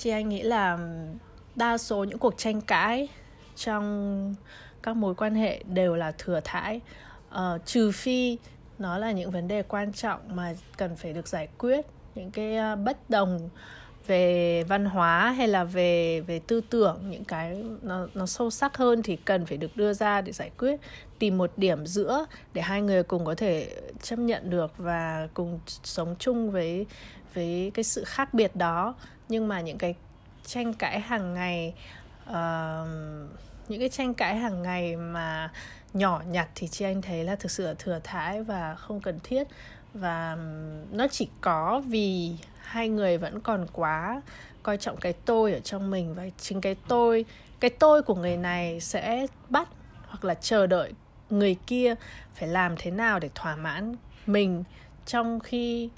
chị 0.03 0.11
anh 0.11 0.29
nghĩ 0.29 0.43
là 0.43 0.79
đa 1.55 1.79
số 1.79 2.05
những 2.05 2.19
cuộc 2.19 2.35
tranh 2.39 2.61
cãi 2.61 3.09
trong 3.57 4.35
các 4.83 4.97
mối 4.97 5.15
quan 5.15 5.35
hệ 5.35 5.63
đều 5.67 5.95
là 5.95 6.13
thừa 6.19 6.41
thãi. 6.45 6.81
Uh, 7.35 7.67
trừ 7.67 7.91
phi 7.91 8.39
nó 8.79 8.99
là 8.99 9.13
những 9.13 9.31
vấn 9.31 9.49
đề 9.49 9.63
quan 9.63 9.93
trọng 9.93 10.21
mà 10.37 10.55
cần 10.77 10.97
phải 10.97 11.13
được 11.13 11.29
giải 11.29 11.49
quyết 11.59 11.87
những 12.15 12.31
cái 12.31 12.57
uh, 12.73 12.79
bất 12.79 13.11
đồng 13.11 13.51
về 14.07 14.65
văn 14.65 14.85
hóa 14.85 15.31
hay 15.31 15.49
là 15.49 15.65
về 15.65 16.21
về 16.21 16.41
tư 16.47 16.61
tưởng 16.71 16.99
những 17.11 17.25
cái 17.25 17.65
nó 17.83 18.07
nó 18.15 18.27
sâu 18.27 18.51
sắc 18.51 18.77
hơn 18.77 19.03
thì 19.03 19.17
cần 19.17 19.47
phải 19.47 19.57
được 19.57 19.77
đưa 19.77 19.93
ra 19.93 20.21
để 20.21 20.33
giải 20.33 20.51
quyết 20.59 20.81
tìm 21.19 21.39
một 21.39 21.53
điểm 21.57 21.87
giữa 21.87 22.27
để 22.55 22.63
hai 22.63 22.83
người 22.83 23.03
cùng 23.03 23.25
có 23.25 23.35
thể 23.35 23.77
chấp 24.03 24.19
nhận 24.19 24.51
được 24.51 24.73
và 24.79 25.29
cùng 25.35 25.61
sống 25.67 26.17
chung 26.19 26.51
với 26.51 26.87
với 27.35 27.71
cái 27.75 27.85
sự 27.85 28.05
khác 28.05 28.35
biệt 28.35 28.57
đó. 28.57 28.95
Nhưng 29.29 29.49
mà 29.49 29.61
những 29.61 29.79
cái 29.79 29.95
tranh 30.47 30.75
cãi 30.75 31.01
hàng 31.01 31.35
ngày 31.35 31.75
uh, 32.31 32.89
những 33.69 33.81
cái 33.81 33.89
tranh 33.89 34.15
cãi 34.15 34.37
hàng 34.37 34.63
ngày 34.63 34.97
mà 34.97 35.51
nhỏ 35.93 36.23
nhặt 36.27 36.49
thì 36.55 36.69
chị 36.69 36.85
anh 36.85 37.03
thấy 37.03 37.25
là 37.25 37.37
thực 37.37 37.51
sự 37.51 37.67
là 37.67 37.75
thừa 37.79 38.01
thãi 38.05 38.43
và 38.43 38.75
không 38.75 39.01
cần 39.01 39.19
thiết. 39.25 39.49
Và 39.95 40.37
nó 40.93 41.07
chỉ 41.11 41.29
có 41.41 41.83
vì 41.87 42.37
hai 42.63 42.89
người 42.89 43.19
vẫn 43.19 43.41
còn 43.41 43.67
quá 43.73 44.23
coi 44.63 44.77
trọng 44.77 44.97
cái 44.97 45.13
tôi 45.13 45.53
ở 45.53 45.61
trong 45.61 45.91
mình 45.91 46.15
và 46.15 46.25
chính 46.39 46.61
cái 46.61 46.77
tôi 46.89 47.25
cái 47.61 47.71
tôi 47.71 48.03
của 48.03 48.15
người 48.15 48.37
này 48.37 48.81
sẽ 48.81 49.27
bắt 49.49 49.69
hoặc 50.07 50.25
là 50.25 50.35
chờ 50.35 50.67
đợi 50.67 50.93
người 51.31 51.57
kia 51.67 51.95
phải 52.35 52.49
làm 52.49 52.75
thế 52.79 52.91
nào 52.91 53.19
để 53.19 53.31
thỏa 53.35 53.57
mãn 53.57 53.95
mình. 54.27 54.65
Trong 55.07 55.41
khi 55.41 55.89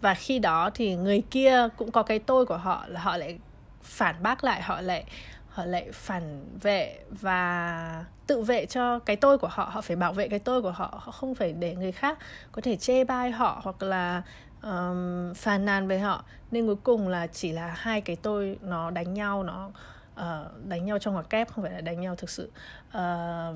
và 0.00 0.14
khi 0.14 0.38
đó 0.38 0.70
thì 0.74 0.96
người 0.96 1.22
kia 1.30 1.68
cũng 1.76 1.90
có 1.90 2.02
cái 2.02 2.18
tôi 2.18 2.46
của 2.46 2.56
họ 2.56 2.84
là 2.88 3.00
họ 3.00 3.16
lại 3.16 3.38
phản 3.82 4.22
bác 4.22 4.44
lại 4.44 4.62
họ 4.62 4.80
lại 4.80 5.04
họ 5.48 5.64
lại 5.64 5.88
phản 5.92 6.44
vệ 6.60 6.98
và 7.10 8.04
tự 8.26 8.42
vệ 8.42 8.66
cho 8.66 8.98
cái 8.98 9.16
tôi 9.16 9.38
của 9.38 9.48
họ. 9.48 9.64
Họ 9.64 9.80
phải 9.80 9.96
bảo 9.96 10.12
vệ 10.12 10.28
cái 10.28 10.38
tôi 10.38 10.62
của 10.62 10.70
họ 10.70 11.00
họ 11.02 11.12
không 11.12 11.34
phải 11.34 11.52
để 11.52 11.74
người 11.74 11.92
khác 11.92 12.18
có 12.52 12.62
thể 12.62 12.76
chê 12.76 13.04
bai 13.04 13.30
họ 13.30 13.60
hoặc 13.64 13.82
là 13.82 14.22
um, 14.62 15.34
phàn 15.34 15.64
nàn 15.64 15.88
về 15.88 15.98
họ. 15.98 16.24
Nên 16.50 16.66
cuối 16.66 16.76
cùng 16.76 17.08
là 17.08 17.26
chỉ 17.26 17.52
là 17.52 17.74
hai 17.76 18.00
cái 18.00 18.16
tôi 18.16 18.58
nó 18.62 18.90
đánh 18.90 19.14
nhau 19.14 19.42
nó 19.42 19.70
uh, 20.14 20.64
đánh 20.64 20.84
nhau 20.84 20.98
trong 20.98 21.14
ngoặc 21.14 21.30
kép 21.30 21.52
không 21.52 21.64
phải 21.64 21.72
là 21.72 21.80
đánh 21.80 22.00
nhau 22.00 22.16
thực 22.16 22.30
sự. 22.30 22.50
Uh, 22.88 22.92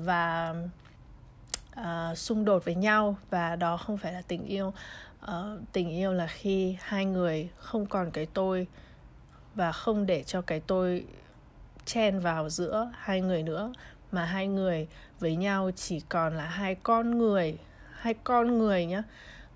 và 0.05 0.55
uh, 1.79 2.17
xung 2.17 2.45
đột 2.45 2.65
với 2.65 2.75
nhau 2.75 3.17
và 3.29 3.55
đó 3.55 3.77
không 3.77 3.97
phải 3.97 4.13
là 4.13 4.21
tình 4.27 4.45
yêu 4.45 4.73
uh, 5.23 5.59
tình 5.71 5.89
yêu 5.89 6.13
là 6.13 6.27
khi 6.27 6.77
hai 6.79 7.05
người 7.05 7.49
không 7.57 7.85
còn 7.85 8.11
cái 8.11 8.27
tôi 8.33 8.67
và 9.55 9.71
không 9.71 10.05
để 10.05 10.23
cho 10.23 10.41
cái 10.41 10.59
tôi 10.59 11.05
chen 11.85 12.19
vào 12.19 12.49
giữa 12.49 12.91
hai 12.95 13.21
người 13.21 13.43
nữa 13.43 13.73
mà 14.11 14.25
hai 14.25 14.47
người 14.47 14.87
với 15.19 15.35
nhau 15.35 15.71
chỉ 15.75 15.99
còn 15.99 16.37
là 16.37 16.45
hai 16.45 16.75
con 16.75 17.17
người 17.17 17.57
hai 17.93 18.13
con 18.13 18.57
người 18.57 18.85
nhá. 18.85 19.03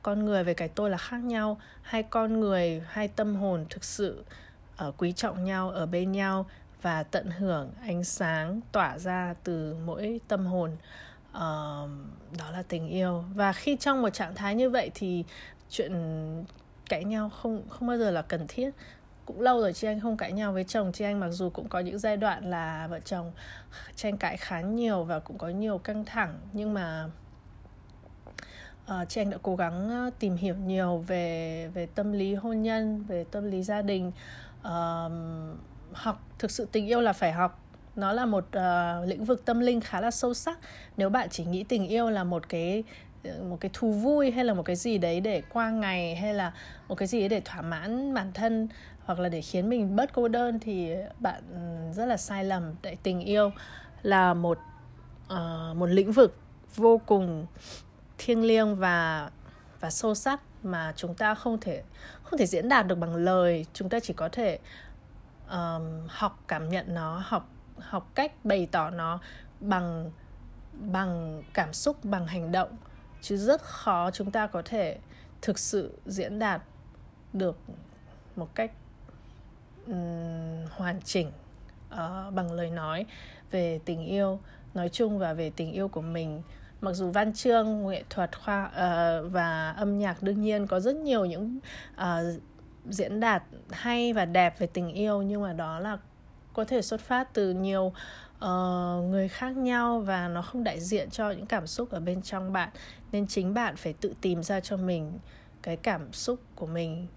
Con 0.02 0.26
người 0.26 0.44
với 0.44 0.54
cái 0.54 0.68
tôi 0.68 0.90
là 0.90 0.98
khác 0.98 1.18
nhau 1.18 1.58
hai 1.82 2.04
con 2.04 2.40
người 2.40 2.84
hai 2.88 3.08
tâm 3.08 3.36
hồn 3.36 3.66
thực 3.70 3.84
sự 3.84 4.24
ở 4.78 4.92
quý 4.98 5.12
trọng 5.12 5.44
nhau 5.44 5.70
ở 5.70 5.86
bên 5.86 6.12
nhau 6.12 6.46
và 6.82 7.04
tận 7.04 7.32
hưởng 7.32 7.72
ánh 7.82 8.04
sáng 8.04 8.62
tỏa 8.72 9.00
ra 9.00 9.36
từ 9.44 9.76
mỗi 9.86 10.22
tâm 10.28 10.46
hồn. 10.46 10.72
Uh, 11.30 11.90
đó 12.38 12.52
là 12.52 12.64
tình 12.68 12.88
yêu. 12.88 13.24
Và 13.36 13.54
khi 13.54 13.78
trong 13.80 14.02
một 14.02 14.10
trạng 14.10 14.36
thái 14.36 14.56
như 14.56 14.70
vậy 14.70 14.92
thì 14.94 15.24
chuyện 15.70 15.94
cãi 16.90 17.04
nhau 17.04 17.30
không 17.30 17.64
không 17.70 17.88
bao 17.88 17.98
giờ 17.98 18.12
là 18.12 18.22
cần 18.22 18.46
thiết. 18.48 18.72
Cũng 19.26 19.42
lâu 19.42 19.62
rồi 19.62 19.74
chị 19.74 19.88
anh 19.88 20.00
không 20.00 20.18
cãi 20.18 20.32
nhau 20.32 20.54
với 20.54 20.64
chồng. 20.64 20.92
Chị 20.92 21.06
anh 21.06 21.20
mặc 21.20 21.30
dù 21.30 21.50
cũng 21.50 21.70
có 21.70 21.80
những 21.80 22.00
giai 22.00 22.18
đoạn 22.18 22.50
là 22.50 22.88
vợ 22.88 23.00
chồng 23.00 23.32
tranh 23.96 24.18
cãi 24.18 24.38
khá 24.38 24.62
nhiều 24.62 25.04
và 25.04 25.20
cũng 25.20 25.38
có 25.38 25.50
nhiều 25.50 25.78
căng 25.78 26.06
thẳng 26.06 26.40
nhưng 26.54 26.74
mà 26.74 27.10
uh, 28.92 29.10
chị 29.10 29.22
anh 29.22 29.30
đã 29.30 29.38
cố 29.42 29.56
gắng 29.56 29.90
ờ, 29.90 30.10
tìm 30.20 30.36
hiểu 30.36 30.56
nhiều 30.56 30.98
về 31.08 31.68
về 31.74 31.86
tâm 31.96 32.12
lý 32.12 32.36
hôn 32.36 32.62
nhân 32.62 33.04
về 33.08 33.26
tâm 33.32 33.52
lý 33.52 33.64
gia 33.64 33.82
đình. 33.82 34.12
Uh, 34.60 35.12
học 35.94 36.22
thực 36.40 36.52
sự 36.52 36.68
tình 36.72 36.88
yêu 36.88 37.02
là 37.02 37.14
phải 37.14 37.32
học. 37.32 37.64
Nó 37.96 38.14
là 38.14 38.26
một 38.26 38.46
uh, 38.48 39.08
lĩnh 39.08 39.26
vực 39.26 39.46
tâm 39.46 39.60
linh 39.60 39.82
khá 39.82 40.02
là 40.02 40.12
sâu 40.12 40.34
sắc. 40.34 40.60
Nếu 40.98 41.10
bạn 41.10 41.30
chỉ 41.30 41.46
nghĩ 41.46 41.64
tình 41.64 41.88
yêu 41.88 42.10
là 42.10 42.24
một 42.24 42.50
cái 42.50 42.84
một 43.50 43.58
cái 43.60 43.72
thú 43.74 43.92
vui 43.92 44.32
hay 44.32 44.46
là 44.46 44.54
một 44.54 44.64
cái 44.64 44.76
gì 44.76 44.98
đấy 44.98 45.20
để 45.20 45.42
qua 45.50 45.70
ngày 45.70 46.16
hay 46.16 46.34
là 46.34 46.54
một 46.88 46.96
cái 46.96 47.08
gì 47.08 47.20
đấy 47.20 47.30
để 47.30 47.42
thỏa 47.46 47.62
mãn 47.62 48.14
bản 48.14 48.32
thân 48.34 48.68
hoặc 49.06 49.20
là 49.20 49.30
để 49.30 49.42
khiến 49.42 49.70
mình 49.70 49.96
bớt 49.96 50.14
cô 50.14 50.28
đơn 50.28 50.60
thì 50.60 50.96
bạn 51.20 51.44
rất 51.96 52.06
là 52.06 52.18
sai 52.18 52.44
lầm. 52.44 52.74
Tại 52.82 52.98
tình 53.04 53.20
yêu 53.20 53.52
là 54.02 54.34
một 54.34 54.60
uh, 55.34 55.78
một 55.78 55.86
lĩnh 55.86 56.12
vực 56.12 56.38
vô 56.76 57.02
cùng 57.06 57.46
thiêng 58.18 58.44
liêng 58.44 58.76
và 58.76 59.30
và 59.80 59.90
sâu 59.90 60.16
sắc 60.16 60.42
mà 60.64 60.94
chúng 60.96 61.16
ta 61.16 61.36
không 61.36 61.58
thể 61.62 61.84
không 62.24 62.40
thể 62.40 62.46
diễn 62.46 62.70
đạt 62.70 62.88
được 62.88 62.96
bằng 62.96 63.16
lời. 63.16 63.66
Chúng 63.74 63.90
ta 63.90 64.00
chỉ 64.00 64.14
có 64.14 64.30
thể 64.30 64.60
um, 65.50 66.08
học 66.08 66.44
cảm 66.48 66.70
nhận 66.70 66.94
nó 66.94 67.22
học 67.26 67.50
học 67.80 68.12
cách 68.16 68.46
bày 68.46 68.68
tỏ 68.72 68.90
nó 68.90 69.20
bằng 69.60 70.12
bằng 70.74 71.44
cảm 71.54 71.74
xúc 71.74 72.06
bằng 72.06 72.28
hành 72.28 72.52
động 72.52 72.70
chứ 73.28 73.38
rất 73.38 73.62
khó 73.62 74.12
chúng 74.12 74.32
ta 74.32 74.48
có 74.48 74.62
thể 74.66 74.98
thực 75.42 75.60
sự 75.60 75.94
diễn 76.06 76.40
đạt 76.40 76.62
được 77.34 77.58
một 78.36 78.56
cách 78.56 78.72
um, 79.88 80.66
hoàn 80.72 81.02
chỉnh 81.04 81.28
uh, 81.94 82.34
bằng 82.34 82.52
lời 82.52 82.70
nói 82.70 83.06
về 83.52 83.80
tình 83.86 84.06
yêu 84.06 84.40
nói 84.74 84.90
chung 84.90 85.20
và 85.20 85.34
về 85.34 85.52
tình 85.56 85.72
yêu 85.72 85.88
của 85.88 86.02
mình. 86.02 86.42
Mặc 86.82 86.92
dù 86.94 87.12
văn 87.12 87.34
chương 87.34 87.88
nghệ 87.88 88.04
thuật 88.10 88.40
khoa 88.40 88.66
uh, 88.66 89.32
và 89.32 89.72
âm 89.72 90.00
nhạc 90.00 90.24
đương 90.24 90.42
nhiên 90.42 90.68
có 90.68 90.80
rất 90.80 90.96
nhiều 90.96 91.26
những 91.26 91.60
uh, 91.96 92.42
diễn 92.90 93.20
đạt 93.20 93.44
hay 93.70 94.14
và 94.14 94.26
đẹp 94.26 94.60
về 94.60 94.68
tình 94.68 94.94
yêu 94.94 95.22
nhưng 95.22 95.42
mà 95.42 95.54
đó 95.54 95.80
là 95.80 95.98
có 96.58 96.66
thể 96.66 96.82
xuất 96.82 97.02
phát 97.02 97.34
từ 97.34 97.54
nhiều 97.54 97.94
uh, 98.38 99.04
người 99.10 99.28
khác 99.28 99.58
nhau 99.58 100.00
và 100.00 100.28
nó 100.28 100.42
không 100.42 100.64
đại 100.64 100.80
diện 100.80 101.10
cho 101.10 101.32
những 101.32 101.46
cảm 101.46 101.68
xúc 101.68 101.92
ở 101.92 102.00
bên 102.00 102.22
trong 102.22 102.54
bạn. 102.54 102.70
Nên 103.12 103.28
chính 103.28 103.54
bạn 103.54 103.76
phải 103.76 103.94
tự 103.94 104.14
tìm 104.22 104.44
ra 104.44 104.60
cho 104.60 104.78
mình 104.78 105.12
cái 105.62 105.78
cảm 105.78 106.14
xúc 106.14 106.40
của 106.56 106.66
mình 106.66 107.08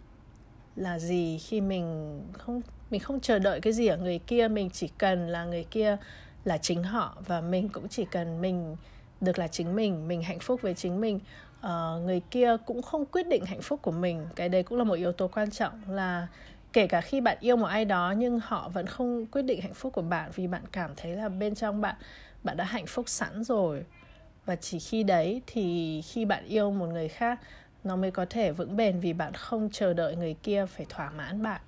là 0.76 0.98
gì 0.98 1.38
khi 1.38 1.60
mình 1.60 2.18
không 2.32 2.60
mình 2.90 3.00
không 3.00 3.20
chờ 3.20 3.38
đợi 3.38 3.60
cái 3.60 3.72
gì 3.72 3.86
ở 3.86 3.96
người 3.96 4.18
kia. 4.18 4.48
Mình 4.48 4.70
chỉ 4.70 4.88
cần 4.98 5.28
là 5.28 5.44
người 5.44 5.64
kia 5.64 5.96
là 6.44 6.58
chính 6.58 6.82
họ 6.82 7.16
và 7.26 7.40
mình 7.40 7.68
cũng 7.68 7.88
chỉ 7.88 8.04
cần 8.04 8.40
mình 8.40 8.76
được 9.20 9.38
là 9.38 9.48
chính 9.48 9.76
mình 9.76 10.08
mình 10.08 10.22
hạnh 10.22 10.38
phúc 10.38 10.62
với 10.62 10.74
chính 10.74 11.00
mình. 11.00 11.20
Uh, 11.60 12.04
người 12.04 12.20
kia 12.30 12.56
cũng 12.66 12.82
không 12.82 13.06
quyết 13.06 13.28
định 13.28 13.44
hạnh 13.44 13.62
phúc 13.62 13.82
của 13.82 13.90
mình. 13.90 14.26
Cái 14.36 14.48
đấy 14.48 14.62
cũng 14.62 14.78
là 14.78 14.84
một 14.84 14.94
yếu 14.94 15.12
tố 15.12 15.28
quan 15.28 15.50
trọng 15.50 15.72
là 15.88 16.26
kể 16.72 16.86
cả 16.86 17.00
khi 17.00 17.20
bạn 17.20 17.36
yêu 17.40 17.56
một 17.56 17.66
ai 17.66 17.84
đó, 17.84 18.14
nhưng 18.16 18.40
họ 18.42 18.68
vẫn 18.68 18.86
không 18.86 19.26
quyết 19.26 19.42
định 19.42 19.60
hạnh 19.60 19.74
phúc 19.74 19.92
của 19.92 20.02
bạn 20.02 20.30
vì 20.34 20.46
bạn 20.46 20.62
cảm 20.72 20.90
thấy 20.96 21.16
là 21.16 21.28
bên 21.28 21.54
trong 21.54 21.80
bạn 21.80 21.96
bạn 22.42 22.56
đã 22.56 22.64
hạnh 22.64 22.86
phúc 22.86 23.08
sẵn 23.08 23.44
rồi. 23.44 23.84
Và 24.46 24.56
chỉ 24.56 24.78
khi 24.78 25.02
đấy 25.02 25.42
thì 25.46 26.02
khi 26.02 26.24
bạn 26.24 26.44
yêu 26.44 26.70
một 26.70 26.86
người 26.86 27.08
khác, 27.08 27.40
nó 27.84 27.96
mới 27.96 28.10
có 28.10 28.26
thể 28.30 28.52
vững 28.52 28.76
bền 28.76 29.00
vì 29.00 29.12
bạn 29.12 29.32
không 29.34 29.68
chờ 29.72 29.94
đợi 29.94 30.16
người 30.16 30.34
kia 30.42 30.66
phải 30.66 30.86
thỏa 30.88 31.10
mãn 31.10 31.42
bạn. 31.42 31.60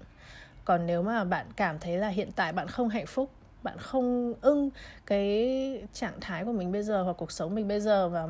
Còn 0.65 0.87
nếu 0.87 1.03
mà 1.03 1.25
bạn 1.25 1.47
cảm 1.57 1.79
thấy 1.79 1.99
là 1.99 2.09
hiện 2.09 2.31
tại 2.37 2.53
bạn 2.53 2.69
không 2.69 2.89
hạnh 2.89 3.07
phúc, 3.07 3.31
bạn 3.63 3.79
không 3.79 4.35
ưng 4.41 4.71
cái 5.07 5.83
trạng 5.93 6.21
thái 6.21 6.45
của 6.45 6.53
mình 6.53 6.73
bây 6.73 6.83
giờ 6.83 7.03
hoặc 7.03 7.13
cuộc 7.13 7.33
sống 7.33 7.55
mình 7.55 7.69
bây 7.69 7.81
giờ 7.81 8.09
và 8.09 8.29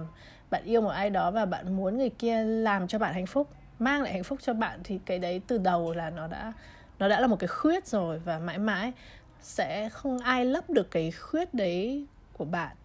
bạn 0.50 0.64
yêu 0.64 0.80
một 0.80 0.88
ai 0.88 1.10
đó 1.10 1.30
và 1.30 1.44
bạn 1.44 1.76
muốn 1.76 1.98
người 1.98 2.10
kia 2.10 2.44
làm 2.44 2.88
cho 2.88 2.98
bạn 2.98 3.14
hạnh 3.14 3.26
phúc 3.26 3.48
mang 3.84 4.02
lại 4.02 4.12
hạnh 4.12 4.24
phúc 4.24 4.38
cho 4.42 4.54
bạn 4.54 4.80
thì 4.84 5.00
cái 5.06 5.18
đấy 5.18 5.40
từ 5.46 5.58
đầu 5.58 5.92
là 5.92 6.10
nó 6.10 6.26
đã 6.26 6.52
nó 6.98 7.08
đã 7.08 7.20
là 7.20 7.26
một 7.26 7.38
cái 7.38 7.48
khuyết 7.48 7.86
rồi 7.86 8.18
và 8.18 8.38
mãi 8.38 8.58
mãi 8.58 8.92
sẽ 9.40 9.88
không 9.88 10.18
ai 10.18 10.44
lấp 10.44 10.70
được 10.70 10.90
cái 10.90 11.10
khuyết 11.10 11.54
đấy 11.54 12.06
của 12.32 12.44
bạn. 12.44 12.76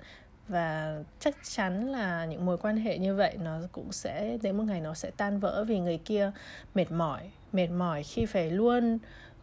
Và 0.47 0.99
chắc 1.19 1.35
chắn 1.43 1.91
là 1.91 2.25
những 2.25 2.45
mối 2.45 2.57
quan 2.57 2.77
hệ 2.77 2.97
như 2.97 3.15
vậy 3.15 3.37
nó 3.43 3.59
cũng 3.71 3.91
sẽ, 3.91 4.37
đến 4.41 4.57
một 4.57 4.63
ngày 4.63 4.81
nó 4.81 4.93
sẽ 4.93 5.11
tan 5.17 5.39
vỡ 5.39 5.65
vì 5.67 5.79
người 5.79 5.97
kia 5.97 6.31
mệt 6.75 6.91
mỏi 6.91 7.31
mệt 7.51 7.67
mỏi 7.67 8.03
khi 8.03 8.25
phải 8.25 8.51
luôn 8.51 8.97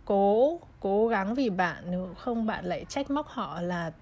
cố 0.04 0.60
cố 0.80 1.08
gắng 1.08 1.34
vì 1.34 1.50
bạn. 1.50 1.84
Nếu 1.90 2.14
không 2.18 2.46
bạn 2.46 2.64
lại 2.64 2.84
trách 2.88 3.10
móc 3.10 3.28
họ 3.28 3.60
là 3.60 3.92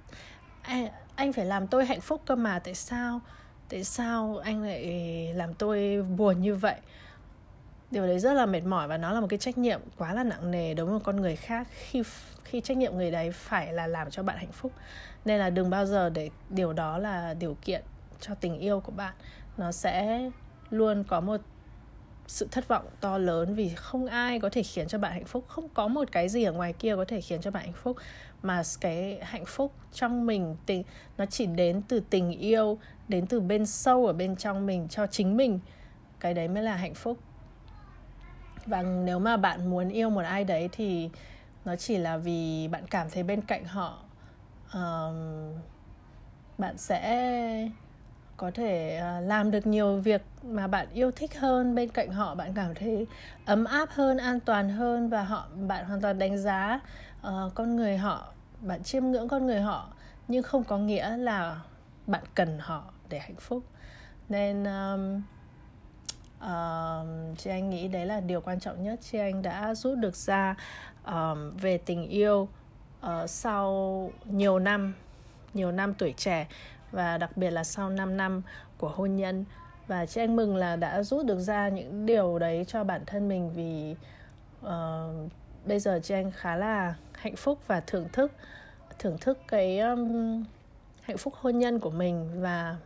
anh 1.16 1.32
phải 1.32 1.44
làm 1.44 1.66
tôi 1.66 1.84
hạnh 1.86 2.00
phúc 2.00 2.22
cơ 2.26 2.34
mà, 2.36 2.58
tại 2.58 2.74
sao 2.74 3.20
tại 3.68 3.84
sao 3.84 4.40
anh 4.44 4.62
lại 4.62 5.34
làm 5.34 5.54
tôi 5.54 6.02
buồn 6.02 6.40
như 6.40 6.54
vậy? 6.54 6.76
Điều 7.92 8.06
đấy 8.06 8.18
rất 8.18 8.32
là 8.32 8.46
mệt 8.46 8.64
mỏi 8.64 8.88
và 8.88 8.96
nó 8.96 9.12
là 9.12 9.20
một 9.20 9.26
cái 9.30 9.38
trách 9.38 9.58
nhiệm 9.58 9.80
quá 9.96 10.14
là 10.14 10.24
nặng 10.24 10.50
nề 10.50 10.74
đối 10.74 10.86
với 10.86 10.94
một 10.94 11.04
con 11.04 11.16
người 11.16 11.36
khác 11.36 11.68
khi 11.70 12.02
khi 12.44 12.60
trách 12.60 12.76
nhiệm 12.76 12.96
người 12.96 13.10
đấy 13.10 13.30
phải 13.32 13.72
là 13.72 13.86
làm 13.86 14.10
cho 14.10 14.22
bạn 14.22 14.36
hạnh 14.36 14.52
phúc. 14.52 14.72
Nên 15.24 15.38
là 15.38 15.50
đừng 15.50 15.70
bao 15.70 15.86
giờ 15.86 16.10
để 16.10 16.30
điều 16.50 16.72
đó 16.72 16.98
là 16.98 17.34
điều 17.34 17.56
kiện 17.62 17.82
cho 18.20 18.34
tình 18.34 18.58
yêu 18.58 18.80
của 18.80 18.92
bạn. 18.92 19.14
Nó 19.56 19.72
sẽ 19.72 20.20
luôn 20.70 21.04
có 21.04 21.20
một 21.20 21.40
sự 22.26 22.48
thất 22.50 22.68
vọng 22.68 22.84
to 23.00 23.18
lớn 23.18 23.54
vì 23.54 23.68
không 23.68 24.06
ai 24.06 24.40
có 24.40 24.48
thể 24.48 24.62
khiến 24.62 24.88
cho 24.88 24.98
bạn 24.98 25.12
hạnh 25.12 25.24
phúc. 25.24 25.44
Không 25.48 25.68
có 25.68 25.88
một 25.88 26.12
cái 26.12 26.28
gì 26.28 26.44
ở 26.44 26.52
ngoài 26.52 26.72
kia 26.72 26.96
có 26.96 27.04
thể 27.04 27.20
khiến 27.20 27.40
cho 27.40 27.50
bạn 27.50 27.64
hạnh 27.64 27.72
phúc. 27.82 27.96
Mà 28.42 28.62
cái 28.80 29.18
hạnh 29.22 29.44
phúc 29.46 29.72
trong 29.92 30.26
mình 30.26 30.56
tình 30.66 30.82
nó 31.18 31.26
chỉ 31.26 31.46
đến 31.46 31.82
từ 31.88 32.00
tình 32.10 32.30
yêu, 32.30 32.78
đến 33.08 33.26
từ 33.26 33.40
bên 33.40 33.66
sâu 33.66 34.06
ở 34.06 34.12
bên 34.12 34.36
trong 34.36 34.66
mình 34.66 34.88
cho 34.88 35.06
chính 35.06 35.36
mình. 35.36 35.58
Cái 36.20 36.34
đấy 36.34 36.48
mới 36.48 36.62
là 36.62 36.76
hạnh 36.76 36.94
phúc 36.94 37.18
và 38.66 38.82
nếu 38.82 39.18
mà 39.18 39.36
bạn 39.36 39.70
muốn 39.70 39.88
yêu 39.88 40.10
một 40.10 40.24
ai 40.24 40.44
đấy 40.44 40.68
thì 40.72 41.10
nó 41.64 41.76
chỉ 41.76 41.98
là 41.98 42.16
vì 42.16 42.68
bạn 42.68 42.86
cảm 42.86 43.10
thấy 43.10 43.22
bên 43.22 43.40
cạnh 43.40 43.64
họ 43.64 43.98
um, 44.74 45.52
bạn 46.58 46.78
sẽ 46.78 47.68
có 48.36 48.50
thể 48.54 48.96
ờ, 48.96 49.20
làm 49.20 49.50
được 49.50 49.66
nhiều 49.66 49.96
việc 49.96 50.22
mà 50.42 50.66
bạn 50.66 50.86
yêu 50.92 51.10
thích 51.10 51.38
hơn 51.38 51.74
bên 51.74 51.88
cạnh 51.88 52.10
họ. 52.10 52.34
Bạn 52.34 52.54
cảm 52.54 52.74
thấy 52.74 53.06
ấm 53.46 53.64
áp 53.64 53.90
hơn 53.90 54.18
an 54.18 54.40
toàn 54.40 54.68
hơn 54.68 55.08
và 55.08 55.22
họ 55.22 55.48
bạn 55.68 55.84
hoàn 55.84 56.00
toàn 56.00 56.18
đánh 56.18 56.38
giá 56.38 56.80
uh, 57.28 57.54
con 57.54 57.76
người 57.76 57.96
họ 57.96 58.32
bạn 58.60 58.82
chiêm 58.82 59.04
ngưỡng 59.04 59.28
con 59.28 59.46
người 59.46 59.60
họ 59.60 59.88
nhưng 60.28 60.42
không 60.42 60.64
có 60.64 60.78
nghĩa 60.78 61.16
là 61.16 61.60
bạn 62.06 62.22
cần 62.34 62.58
họ 62.58 62.84
để 63.08 63.18
hạnh 63.18 63.36
phúc. 63.38 63.62
Nên 64.28 64.64
um, 64.64 65.22
uh, 66.42 67.38
chị 67.38 67.50
anh 67.50 67.70
nghĩ 67.70 67.88
đấy 67.88 68.06
là 68.06 68.20
điều 68.20 68.40
quan 68.40 68.60
trọng 68.60 68.82
nhất. 68.82 68.98
Chị 69.02 69.18
anh 69.18 69.42
đã 69.42 69.74
rút 69.74 69.98
được 69.98 70.16
ra 70.16 70.56
um, 71.06 71.50
về 71.50 71.78
tình 71.78 72.08
yêu 72.08 72.48
uh, 73.06 73.30
sau 73.30 74.10
nhiều 74.24 74.58
năm 74.58 74.94
nhiều 75.54 75.72
năm 75.72 75.94
tuổi 75.94 76.14
trẻ 76.16 76.48
và 76.90 77.18
đặc 77.18 77.36
biệt 77.36 77.50
là 77.50 77.64
sau 77.64 77.90
5 77.90 78.16
năm 78.16 78.42
của 78.78 78.88
hôn 78.88 79.16
nhân. 79.16 79.44
Và 79.86 80.06
chị 80.06 80.20
anh 80.20 80.36
mừng 80.36 80.56
là 80.56 80.76
đã 80.76 81.02
rút 81.02 81.26
được 81.26 81.38
ra 81.38 81.68
những 81.68 82.06
điều 82.06 82.38
đấy 82.38 82.64
cho 82.68 82.84
bản 82.84 83.02
thân 83.06 83.28
mình 83.28 83.50
vì 83.54 83.96
uh, 84.66 85.32
bây 85.64 85.80
giờ 85.80 86.00
chị 86.02 86.14
anh 86.14 86.30
khá 86.30 86.56
là 86.56 86.94
hạnh 87.12 87.36
phúc 87.36 87.58
và 87.66 87.80
thưởng 87.80 88.08
thức 88.12 88.32
thưởng 88.98 89.18
thức 89.20 89.38
cái 89.48 89.78
um, 89.78 90.44
hạnh 91.02 91.16
phúc 91.16 91.34
hôn 91.36 91.58
nhân 91.58 91.78
của 91.78 91.90
mình 91.90 92.30
và 92.40 92.76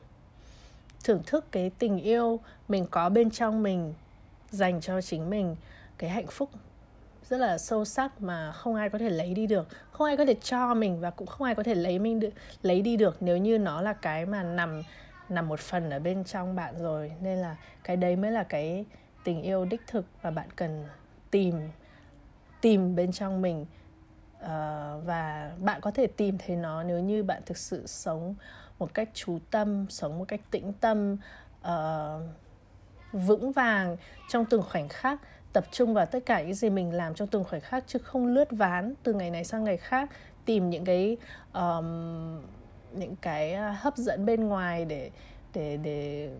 thưởng 1.07 1.23
thức 1.27 1.45
cái 1.53 1.71
tình 1.79 1.99
yêu 1.99 2.40
mình 2.69 2.87
có 2.90 3.09
bên 3.09 3.31
trong 3.31 3.62
mình 3.62 3.95
dành 4.51 4.81
cho 4.81 5.01
chính 5.01 5.31
mình 5.31 5.57
cái 5.99 6.11
hạnh 6.11 6.27
phúc 6.27 6.51
rất 7.29 7.37
là 7.37 7.59
sâu 7.59 7.85
sắc 7.85 8.21
mà 8.21 8.53
không 8.53 8.75
ai 8.75 8.88
có 8.90 8.99
thể 8.99 9.11
lấy 9.11 9.35
đi 9.35 9.47
được 9.47 9.69
không 9.90 10.07
ai 10.07 10.16
có 10.16 10.25
thể 10.25 10.35
cho 10.42 10.75
mình 10.75 11.01
và 11.01 11.11
cũng 11.11 11.27
không 11.27 11.45
ai 11.45 11.55
có 11.55 11.62
thể 11.62 11.75
lấy 11.75 11.99
mình 11.99 12.21
được 12.21 12.31
lấy 12.62 12.83
đi 12.83 12.97
được 12.97 13.16
nếu 13.21 13.37
như 13.37 13.59
nó 13.59 13.81
là 13.81 13.92
cái 13.92 14.27
mà 14.27 14.42
nằm 14.42 14.83
nằm 15.29 15.49
một 15.49 15.61
phần 15.61 15.90
ở 15.90 15.99
bên 15.99 16.25
trong 16.25 16.57
bạn 16.57 16.75
rồi. 16.79 17.12
Nên 17.21 17.38
là 17.38 17.57
cái 17.85 17.97
đấy 17.97 18.16
mới 18.16 18.33
là 18.33 18.42
cái 18.42 18.85
tình 19.25 19.42
yêu 19.42 19.64
đích 19.64 19.81
thực 19.87 20.05
và 20.23 20.31
bạn 20.31 20.49
cần 20.57 20.85
tìm 21.31 21.55
tìm 22.61 22.97
bên 22.97 23.12
trong 23.12 23.42
mình. 23.42 23.66
Uh, 24.37 24.49
và 25.05 25.53
bạn 25.59 25.81
có 25.81 25.90
thể 25.90 26.07
tìm 26.07 26.38
thấy 26.38 26.57
nó 26.57 26.83
nếu 26.83 27.01
như 27.01 27.23
bạn 27.23 27.42
thực 27.47 27.57
sự 27.57 27.87
sống 27.87 28.35
một 28.79 28.95
cách 28.95 29.09
chú 29.15 29.39
tâm 29.51 29.87
sống 29.89 30.19
một 30.19 30.25
cách 30.29 30.41
tĩnh 30.51 30.73
tâm 30.81 31.17
uh, 31.61 32.23
vững 33.12 33.53
vàng 33.53 33.97
trong 34.29 34.45
từng 34.45 34.62
khoảnh 34.62 34.89
khắc 34.89 35.21
tập 35.53 35.65
trung 35.73 35.95
vào 35.95 36.07
tất 36.07 36.27
cả 36.27 36.43
những 36.43 36.55
gì 36.55 36.71
mình 36.71 36.93
làm 36.93 37.15
trong 37.15 37.29
từng 37.29 37.45
khoảnh 37.45 37.61
khắc 37.61 37.85
chứ 37.87 37.99
không 37.99 38.27
lướt 38.27 38.49
ván 38.51 38.95
từ 39.03 39.15
ngày 39.15 39.31
này 39.31 39.45
sang 39.45 39.65
ngày 39.65 39.77
khác 39.77 40.11
tìm 40.45 40.71
những 40.71 40.85
cái 40.85 41.17
um, 41.53 42.41
những 42.93 43.17
cái 43.21 43.53
ờ, 43.53 43.75
hấp 43.81 43.97
dẫn 43.97 44.27
bên 44.27 44.49
ngoài 44.49 44.85
để 44.85 45.11
để 45.55 45.77
để 45.77 46.31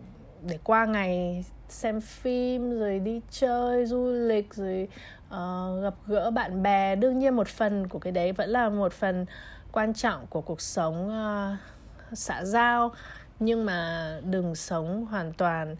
để 0.41 0.57
qua 0.63 0.85
ngày 0.85 1.45
xem 1.69 2.01
phim 2.01 2.79
rồi 2.79 2.99
đi 2.99 3.21
chơi 3.31 3.85
du 3.85 4.05
lịch 4.11 4.53
rồi 4.53 4.87
uh, 5.27 5.83
gặp 5.83 5.93
gỡ 6.07 6.31
bạn 6.31 6.63
bè. 6.63 6.95
Đương 6.95 7.19
nhiên 7.19 7.35
một 7.35 7.47
phần 7.47 7.87
của 7.87 7.99
cái 7.99 8.11
đấy 8.11 8.31
vẫn 8.31 8.49
là 8.49 8.69
một 8.69 8.93
phần 8.93 9.25
quan 9.71 9.93
trọng 9.93 10.27
của 10.27 10.41
cuộc 10.41 10.61
sống 10.61 11.07
uh, 11.07 11.76
xã 12.13 12.45
giao 12.45 12.91
nhưng 13.39 13.65
mà 13.65 14.19
đừng 14.23 14.55
sống 14.55 15.05
hoàn 15.05 15.33
toàn 15.33 15.75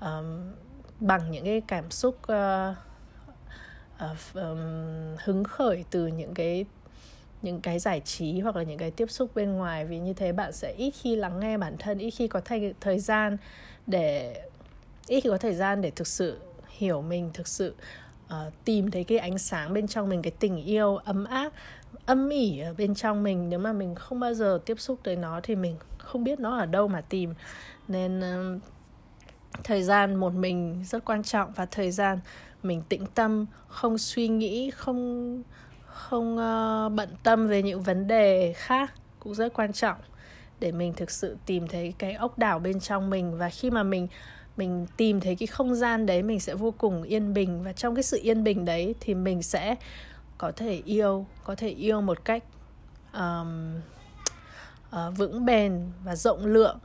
um, 0.00 0.52
bằng 1.00 1.30
những 1.30 1.44
cái 1.44 1.62
cảm 1.66 1.90
xúc 1.90 2.18
uh, 2.32 2.76
uh, 4.04 4.34
um, 4.34 4.58
hứng 5.24 5.44
khởi 5.44 5.84
từ 5.90 6.06
những 6.06 6.34
cái 6.34 6.64
những 7.42 7.60
cái 7.60 7.78
giải 7.78 8.00
trí 8.00 8.40
hoặc 8.40 8.56
là 8.56 8.62
những 8.62 8.78
cái 8.78 8.90
tiếp 8.90 9.10
xúc 9.10 9.30
bên 9.34 9.52
ngoài. 9.52 9.84
Vì 9.84 9.98
như 9.98 10.12
thế 10.12 10.32
bạn 10.32 10.52
sẽ 10.52 10.74
ít 10.76 10.90
khi 10.90 11.16
lắng 11.16 11.40
nghe 11.40 11.58
bản 11.58 11.76
thân 11.78 11.98
ít 11.98 12.10
khi 12.10 12.28
có 12.28 12.40
thời 12.40 12.74
thời 12.80 12.98
gian 12.98 13.36
để 13.86 14.36
ít 15.06 15.20
khi 15.20 15.28
có 15.28 15.38
thời 15.38 15.54
gian 15.54 15.80
để 15.80 15.90
thực 15.90 16.06
sự 16.06 16.38
hiểu 16.68 17.02
mình 17.02 17.30
thực 17.34 17.48
sự 17.48 17.74
uh, 18.26 18.52
tìm 18.64 18.90
thấy 18.90 19.04
cái 19.04 19.18
ánh 19.18 19.38
sáng 19.38 19.74
bên 19.74 19.86
trong 19.86 20.08
mình 20.08 20.22
cái 20.22 20.32
tình 20.38 20.64
yêu 20.64 20.96
ấm 20.96 21.24
áp 21.24 21.52
âm 22.06 22.28
ỉ 22.28 22.58
ở 22.58 22.74
bên 22.74 22.94
trong 22.94 23.22
mình. 23.22 23.48
Nếu 23.50 23.58
mà 23.58 23.72
mình 23.72 23.94
không 23.94 24.20
bao 24.20 24.34
giờ 24.34 24.60
tiếp 24.66 24.80
xúc 24.80 25.00
tới 25.02 25.16
nó 25.16 25.40
thì 25.42 25.56
mình 25.56 25.76
không 25.98 26.24
biết 26.24 26.40
nó 26.40 26.58
ở 26.58 26.66
đâu 26.66 26.88
mà 26.88 27.00
tìm. 27.00 27.34
Nên 27.88 28.20
uh, 28.20 28.62
thời 29.64 29.82
gian 29.82 30.14
một 30.14 30.32
mình 30.34 30.84
rất 30.88 31.04
quan 31.04 31.22
trọng 31.22 31.52
và 31.52 31.66
thời 31.66 31.90
gian 31.90 32.18
mình 32.62 32.82
tĩnh 32.88 33.06
tâm 33.14 33.46
không 33.68 33.98
suy 33.98 34.28
nghĩ 34.28 34.70
không 34.70 35.42
không 35.86 36.36
uh, 36.36 36.92
bận 36.92 37.08
tâm 37.22 37.48
về 37.48 37.62
những 37.62 37.82
vấn 37.82 38.06
đề 38.06 38.52
khác 38.56 38.92
cũng 39.20 39.34
rất 39.34 39.54
quan 39.54 39.72
trọng 39.72 39.96
để 40.60 40.72
mình 40.72 40.92
thực 40.96 41.10
sự 41.10 41.36
tìm 41.46 41.68
thấy 41.68 41.94
cái 41.98 42.12
ốc 42.12 42.38
đảo 42.38 42.58
bên 42.58 42.80
trong 42.80 43.10
mình. 43.10 43.38
Và 43.38 43.50
khi 43.50 43.70
mà 43.70 43.82
mình 43.82 44.08
mình 44.56 44.86
tìm 44.96 45.20
thấy 45.20 45.36
cái 45.36 45.46
không 45.46 45.74
gian 45.74 46.06
đấy 46.06 46.22
mình 46.22 46.40
sẽ 46.40 46.54
vô 46.54 46.74
cùng 46.78 47.02
yên 47.02 47.34
bình. 47.34 47.62
Và 47.62 47.72
trong 47.72 47.94
cái 47.94 48.02
sự 48.02 48.20
yên 48.22 48.44
bình 48.44 48.64
đấy 48.64 48.94
thì 49.00 49.14
mình 49.14 49.42
sẽ 49.42 49.76
có 50.42 50.52
thể 50.56 50.82
yêu 50.84 51.26
có 51.44 51.54
thể 51.54 51.68
yêu 51.68 52.00
một 52.00 52.24
cách 52.24 52.44
um, 53.14 53.80
uh, 54.90 55.16
vững 55.16 55.44
bền 55.44 55.90
và 56.04 56.16
rộng 56.16 56.46
lượng. 56.46 56.78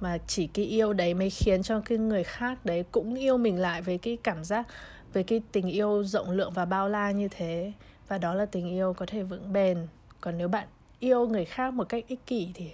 Mà 0.00 0.18
chỉ 0.26 0.46
cái 0.46 0.64
yêu 0.64 0.92
đấy 0.92 1.14
mới 1.14 1.30
khiến 1.30 1.62
cho 1.62 1.80
cái 1.80 1.98
người 1.98 2.24
khác 2.24 2.64
đấy 2.64 2.84
cũng 2.92 3.14
yêu 3.14 3.36
mình 3.36 3.60
lại 3.60 3.82
với 3.82 3.98
cái 3.98 4.18
cảm 4.22 4.44
giác 4.44 4.66
với 5.12 5.22
cái 5.22 5.42
tình 5.52 5.66
yêu 5.66 6.04
rộng 6.04 6.30
lượng 6.30 6.52
và 6.52 6.64
bao 6.64 6.88
la 6.88 7.10
như 7.10 7.28
thế. 7.30 7.72
Và 8.08 8.18
đó 8.18 8.34
là 8.34 8.46
tình 8.46 8.68
yêu 8.70 8.92
có 8.92 9.06
thể 9.06 9.22
vững 9.22 9.52
bền. 9.52 9.86
Còn 10.20 10.38
nếu 10.38 10.48
bạn 10.48 10.68
yêu 10.98 11.28
người 11.28 11.44
khác 11.44 11.74
một 11.74 11.88
cách 11.88 12.04
ích 12.08 12.26
kỷ 12.26 12.50
thì 12.54 12.70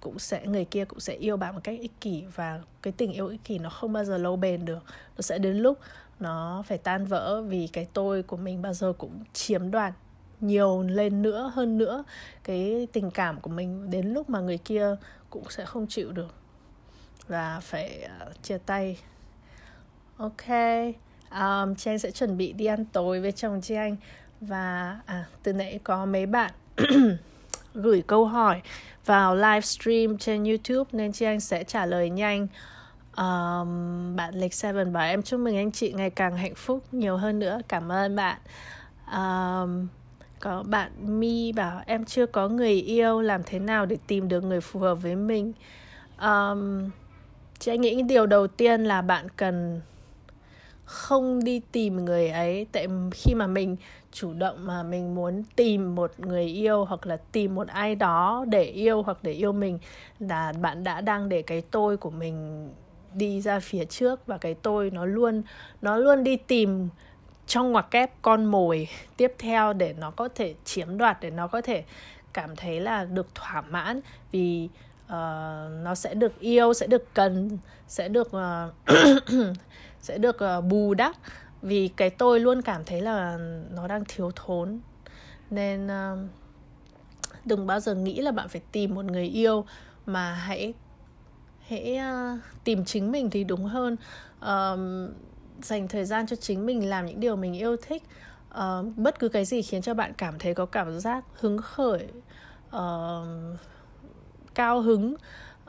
cũng 0.00 0.18
sẽ 0.18 0.46
người 0.46 0.64
kia 0.64 0.84
cũng 0.84 1.00
sẽ 1.00 1.14
yêu 1.14 1.36
bạn 1.36 1.54
một 1.54 1.60
cách 1.64 1.80
ích 1.80 2.00
kỷ. 2.00 2.24
Và 2.34 2.60
cái 2.82 2.92
tình 2.96 3.12
yêu 3.12 3.26
ích 3.26 3.44
kỷ 3.44 3.58
nó 3.58 3.70
không 3.70 3.92
bao 3.92 4.04
giờ 4.04 4.18
lâu 4.18 4.36
bền 4.36 4.64
được. 4.64 4.84
Nó 5.16 5.20
sẽ 5.20 5.38
đến 5.38 5.56
lúc 5.56 5.78
nó 6.20 6.62
phải 6.66 6.78
tan 6.78 7.04
vỡ 7.04 7.42
vì 7.42 7.68
cái 7.72 7.86
tôi 7.92 8.22
của 8.22 8.36
mình 8.36 8.62
bao 8.62 8.72
giờ 8.72 8.92
cũng 8.98 9.24
chiếm 9.32 9.70
đoạt 9.70 9.94
nhiều 10.40 10.82
lên 10.82 11.22
nữa 11.22 11.52
hơn 11.54 11.78
nữa 11.78 12.04
cái 12.44 12.88
tình 12.92 13.10
cảm 13.10 13.40
của 13.40 13.50
mình 13.50 13.90
đến 13.90 14.06
lúc 14.06 14.30
mà 14.30 14.40
người 14.40 14.58
kia 14.58 14.96
cũng 15.30 15.50
sẽ 15.50 15.64
không 15.64 15.86
chịu 15.86 16.12
được 16.12 16.34
và 17.28 17.60
phải 17.60 18.08
uh, 18.28 18.42
chia 18.42 18.58
tay 18.58 18.98
ok 20.16 20.48
um, 21.30 21.74
chị 21.74 21.90
anh 21.90 21.98
sẽ 21.98 22.10
chuẩn 22.10 22.36
bị 22.36 22.52
đi 22.52 22.66
ăn 22.66 22.84
tối 22.84 23.20
với 23.20 23.32
chồng 23.32 23.60
chị 23.62 23.74
anh 23.74 23.96
và 24.40 25.00
à, 25.06 25.24
từ 25.42 25.52
nãy 25.52 25.80
có 25.84 26.06
mấy 26.06 26.26
bạn 26.26 26.52
gửi 27.74 28.02
câu 28.06 28.26
hỏi 28.26 28.62
vào 29.08 29.36
livestream 29.36 30.18
trên 30.18 30.44
YouTube 30.44 30.90
nên 30.92 31.12
chị 31.12 31.26
anh 31.26 31.40
sẽ 31.40 31.64
trả 31.64 31.86
lời 31.86 32.10
nhanh. 32.10 32.46
Um, 33.18 34.16
bạn 34.16 34.34
Lịch 34.34 34.54
Seven 34.54 34.92
bảo 34.92 35.06
em 35.06 35.22
chúc 35.22 35.40
mừng 35.40 35.56
anh 35.56 35.72
chị 35.72 35.92
ngày 35.92 36.10
càng 36.10 36.36
hạnh 36.36 36.54
phúc 36.54 36.84
nhiều 36.92 37.16
hơn 37.16 37.38
nữa. 37.38 37.60
Cảm 37.68 37.92
ơn 37.92 38.16
bạn. 38.16 38.38
Um, 39.12 39.88
có 40.40 40.62
bạn 40.66 41.20
Mi 41.20 41.52
bảo 41.52 41.82
em 41.86 42.04
chưa 42.04 42.26
có 42.26 42.48
người 42.48 42.72
yêu 42.72 43.20
làm 43.20 43.42
thế 43.46 43.58
nào 43.58 43.86
để 43.86 43.96
tìm 44.06 44.28
được 44.28 44.44
người 44.44 44.60
phù 44.60 44.80
hợp 44.80 44.94
với 44.94 45.16
mình. 45.16 45.52
Um, 46.22 46.90
chị 47.58 47.72
anh 47.72 47.80
nghĩ 47.80 48.02
điều 48.02 48.26
đầu 48.26 48.46
tiên 48.46 48.84
là 48.84 49.02
bạn 49.02 49.26
cần 49.36 49.80
không 50.84 51.44
đi 51.44 51.60
tìm 51.72 52.04
người 52.04 52.28
ấy 52.28 52.66
tại 52.72 52.86
khi 53.12 53.34
mà 53.34 53.46
mình 53.46 53.76
chủ 54.12 54.32
động 54.32 54.66
mà 54.66 54.82
mình 54.82 55.14
muốn 55.14 55.42
tìm 55.56 55.94
một 55.94 56.12
người 56.18 56.44
yêu 56.44 56.84
hoặc 56.84 57.06
là 57.06 57.16
tìm 57.32 57.54
một 57.54 57.68
ai 57.68 57.94
đó 57.94 58.44
để 58.48 58.62
yêu 58.62 59.02
hoặc 59.02 59.18
để 59.22 59.32
yêu 59.32 59.52
mình 59.52 59.78
là 60.18 60.52
bạn 60.60 60.84
đã 60.84 61.00
đang 61.00 61.28
để 61.28 61.42
cái 61.42 61.62
tôi 61.70 61.96
của 61.96 62.10
mình 62.10 62.68
đi 63.18 63.40
ra 63.40 63.60
phía 63.60 63.84
trước 63.84 64.26
và 64.26 64.38
cái 64.38 64.54
tôi 64.54 64.90
nó 64.90 65.04
luôn 65.04 65.42
nó 65.82 65.96
luôn 65.96 66.24
đi 66.24 66.36
tìm 66.36 66.88
trong 67.46 67.72
ngoặc 67.72 67.90
kép 67.90 68.22
con 68.22 68.44
mồi 68.44 68.88
tiếp 69.16 69.34
theo 69.38 69.72
để 69.72 69.94
nó 69.98 70.10
có 70.10 70.28
thể 70.34 70.54
chiếm 70.64 70.98
đoạt 70.98 71.18
để 71.20 71.30
nó 71.30 71.46
có 71.46 71.60
thể 71.60 71.84
cảm 72.32 72.56
thấy 72.56 72.80
là 72.80 73.04
được 73.04 73.34
thỏa 73.34 73.60
mãn. 73.60 74.00
Vì 74.32 74.68
uh, 75.04 75.10
nó 75.82 75.94
sẽ 75.94 76.14
được 76.14 76.40
yêu 76.40 76.72
sẽ 76.72 76.86
được 76.86 77.14
cần 77.14 77.58
sẽ 77.88 78.08
được 78.08 78.28
uh, 78.28 78.74
sẽ 80.00 80.18
được 80.18 80.36
uh, 80.58 80.64
bù 80.64 80.94
đắp. 80.94 81.16
Vì 81.62 81.88
cái 81.88 82.10
tôi 82.10 82.40
luôn 82.40 82.62
cảm 82.62 82.84
thấy 82.84 83.00
là 83.00 83.38
nó 83.70 83.86
đang 83.86 84.04
thiếu 84.08 84.30
thốn. 84.36 84.80
Nên 85.50 85.86
uh, 85.86 86.18
đừng 87.44 87.66
bao 87.66 87.80
giờ 87.80 87.94
nghĩ 87.94 88.20
là 88.20 88.30
bạn 88.30 88.48
phải 88.48 88.60
tìm 88.72 88.94
một 88.94 89.04
người 89.04 89.26
yêu 89.26 89.64
mà 90.06 90.34
hãy 90.34 90.74
hãy 91.68 91.92
uh, 91.92 92.00
ờ, 92.00 92.38
tìm 92.64 92.84
chính 92.84 93.12
mình 93.12 93.30
thì 93.30 93.44
đúng 93.44 93.64
hơn. 93.64 93.96
Uh, 94.38 94.78
dành 95.62 95.88
thời 95.88 96.04
gian 96.04 96.26
cho 96.26 96.36
chính 96.36 96.66
mình 96.66 96.88
làm 96.88 97.06
những 97.06 97.20
điều 97.20 97.36
mình 97.36 97.54
yêu 97.54 97.76
thích. 97.76 98.02
Uh, 98.50 98.96
bất 98.96 99.18
cứ 99.18 99.28
cái 99.28 99.44
gì 99.44 99.62
khiến 99.62 99.82
cho 99.82 99.94
bạn 99.94 100.12
cảm 100.18 100.38
thấy 100.38 100.54
có 100.54 100.66
cảm 100.66 101.00
giác 101.00 101.24
hứng 101.40 101.58
khởi 101.58 102.06
uh, 102.76 103.26
cao 104.54 104.80
hứng 104.80 105.14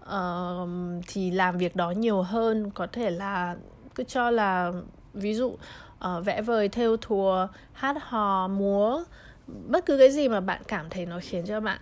uh, 0.01 1.03
thì 1.07 1.31
làm 1.31 1.57
việc 1.57 1.75
đó 1.75 1.91
nhiều 1.91 2.21
hơn. 2.21 2.71
Có 2.71 2.87
thể 2.91 3.09
là 3.09 3.55
cứ 3.95 4.03
cho 4.03 4.31
là 4.31 4.71
ví 5.13 5.33
dụ 5.33 5.47
uh, 5.47 6.25
vẽ 6.25 6.41
vời 6.41 6.69
thêu 6.69 6.97
thùa 6.97 7.47
hát 7.73 7.95
hò 8.01 8.47
múa. 8.47 9.03
Bất 9.47 9.85
cứ 9.85 9.97
cái 9.97 10.11
gì 10.11 10.29
mà 10.29 10.39
bạn 10.39 10.61
cảm 10.67 10.89
thấy 10.89 11.05
nó 11.05 11.19
khiến 11.21 11.45
cho 11.47 11.59
bạn 11.59 11.79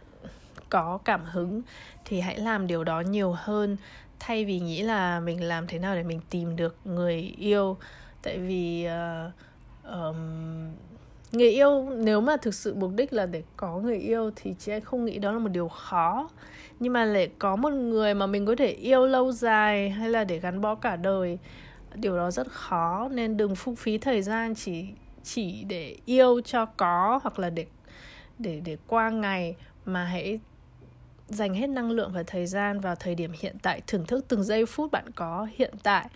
có 0.70 1.00
cảm 1.06 1.22
hứng 1.26 1.62
thì 2.06 2.20
hãy 2.20 2.38
làm 2.38 2.68
điều 2.68 2.84
đó 2.84 3.02
nhiều 3.02 3.36
hơn 3.38 3.78
thay 4.20 4.46
vì 4.46 4.60
nghĩ 4.60 4.82
là 4.82 5.20
mình 5.20 5.44
làm 5.44 5.68
thế 5.68 5.80
nào 5.80 5.96
để 5.96 6.04
mình 6.04 6.20
tìm 6.30 6.56
được 6.56 6.76
người 6.86 7.34
yêu. 7.38 7.78
Tại 8.22 8.38
vì 8.38 8.88
uh, 8.88 9.34
um, 9.94 10.16
người 11.32 11.50
yêu 11.50 11.90
nếu 11.98 12.22
mà 12.22 12.38
thực 12.38 12.54
sự 12.54 12.76
mục 12.76 12.92
đích 12.96 13.14
là 13.14 13.26
để 13.26 13.44
có 13.58 13.80
người 13.80 13.98
yêu 13.98 14.32
thì 14.36 14.56
chị 14.60 14.72
anh 14.72 14.82
không 14.82 15.06
nghĩ 15.06 15.20
đó 15.20 15.32
là 15.32 15.40
một 15.40 15.50
điều 15.50 15.68
khó. 15.68 16.30
Nhưng 16.80 16.94
mà 16.94 17.06
để 17.14 17.30
có 17.40 17.56
một 17.56 17.74
người 17.74 18.14
mà 18.14 18.28
mình 18.28 18.46
có 18.46 18.56
thể 18.58 18.68
yêu 18.68 19.06
lâu 19.06 19.32
dài 19.32 19.90
hay 19.90 20.10
là 20.10 20.24
để 20.24 20.40
gắn 20.40 20.62
bó 20.62 20.76
cả 20.76 20.96
đời 20.96 21.38
điều 21.96 22.18
đó 22.18 22.32
rất 22.32 22.48
khó. 22.48 23.10
Nên 23.12 23.38
đừng 23.38 23.56
phung 23.56 23.76
phí 23.76 23.98
thời 23.98 24.22
gian 24.22 24.56
chỉ 24.56 24.86
chỉ 25.24 25.64
để 25.64 25.96
yêu 26.06 26.42
cho 26.42 26.66
có 26.66 27.20
hoặc 27.24 27.40
là 27.40 27.50
để 27.50 27.66
để 28.40 28.62
để 28.66 28.78
qua 28.88 29.10
ngày. 29.10 29.56
Mà 29.86 30.04
hãy 30.04 30.40
dành 31.28 31.54
hết 31.54 31.68
năng 31.68 31.92
lượng 31.92 32.12
và 32.14 32.24
thời 32.28 32.46
gian 32.46 32.80
vào 32.80 32.96
thời 32.96 33.16
điểm 33.16 33.32
hiện 33.40 33.56
tại 33.62 33.82
thưởng 33.88 34.06
thức 34.06 34.26
từng 34.28 34.44
giây 34.44 34.66
phút 34.66 34.92
bạn 34.92 35.12
có 35.16 35.48
hiện 35.56 35.74
tại. 35.84 36.08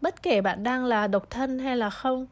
Bất 0.00 0.22
kể 0.22 0.40
bạn 0.40 0.62
đang 0.62 0.84
là 0.84 1.06
độc 1.06 1.30
thân 1.30 1.58
hay 1.58 1.76
là 1.76 1.90
không 1.90 2.26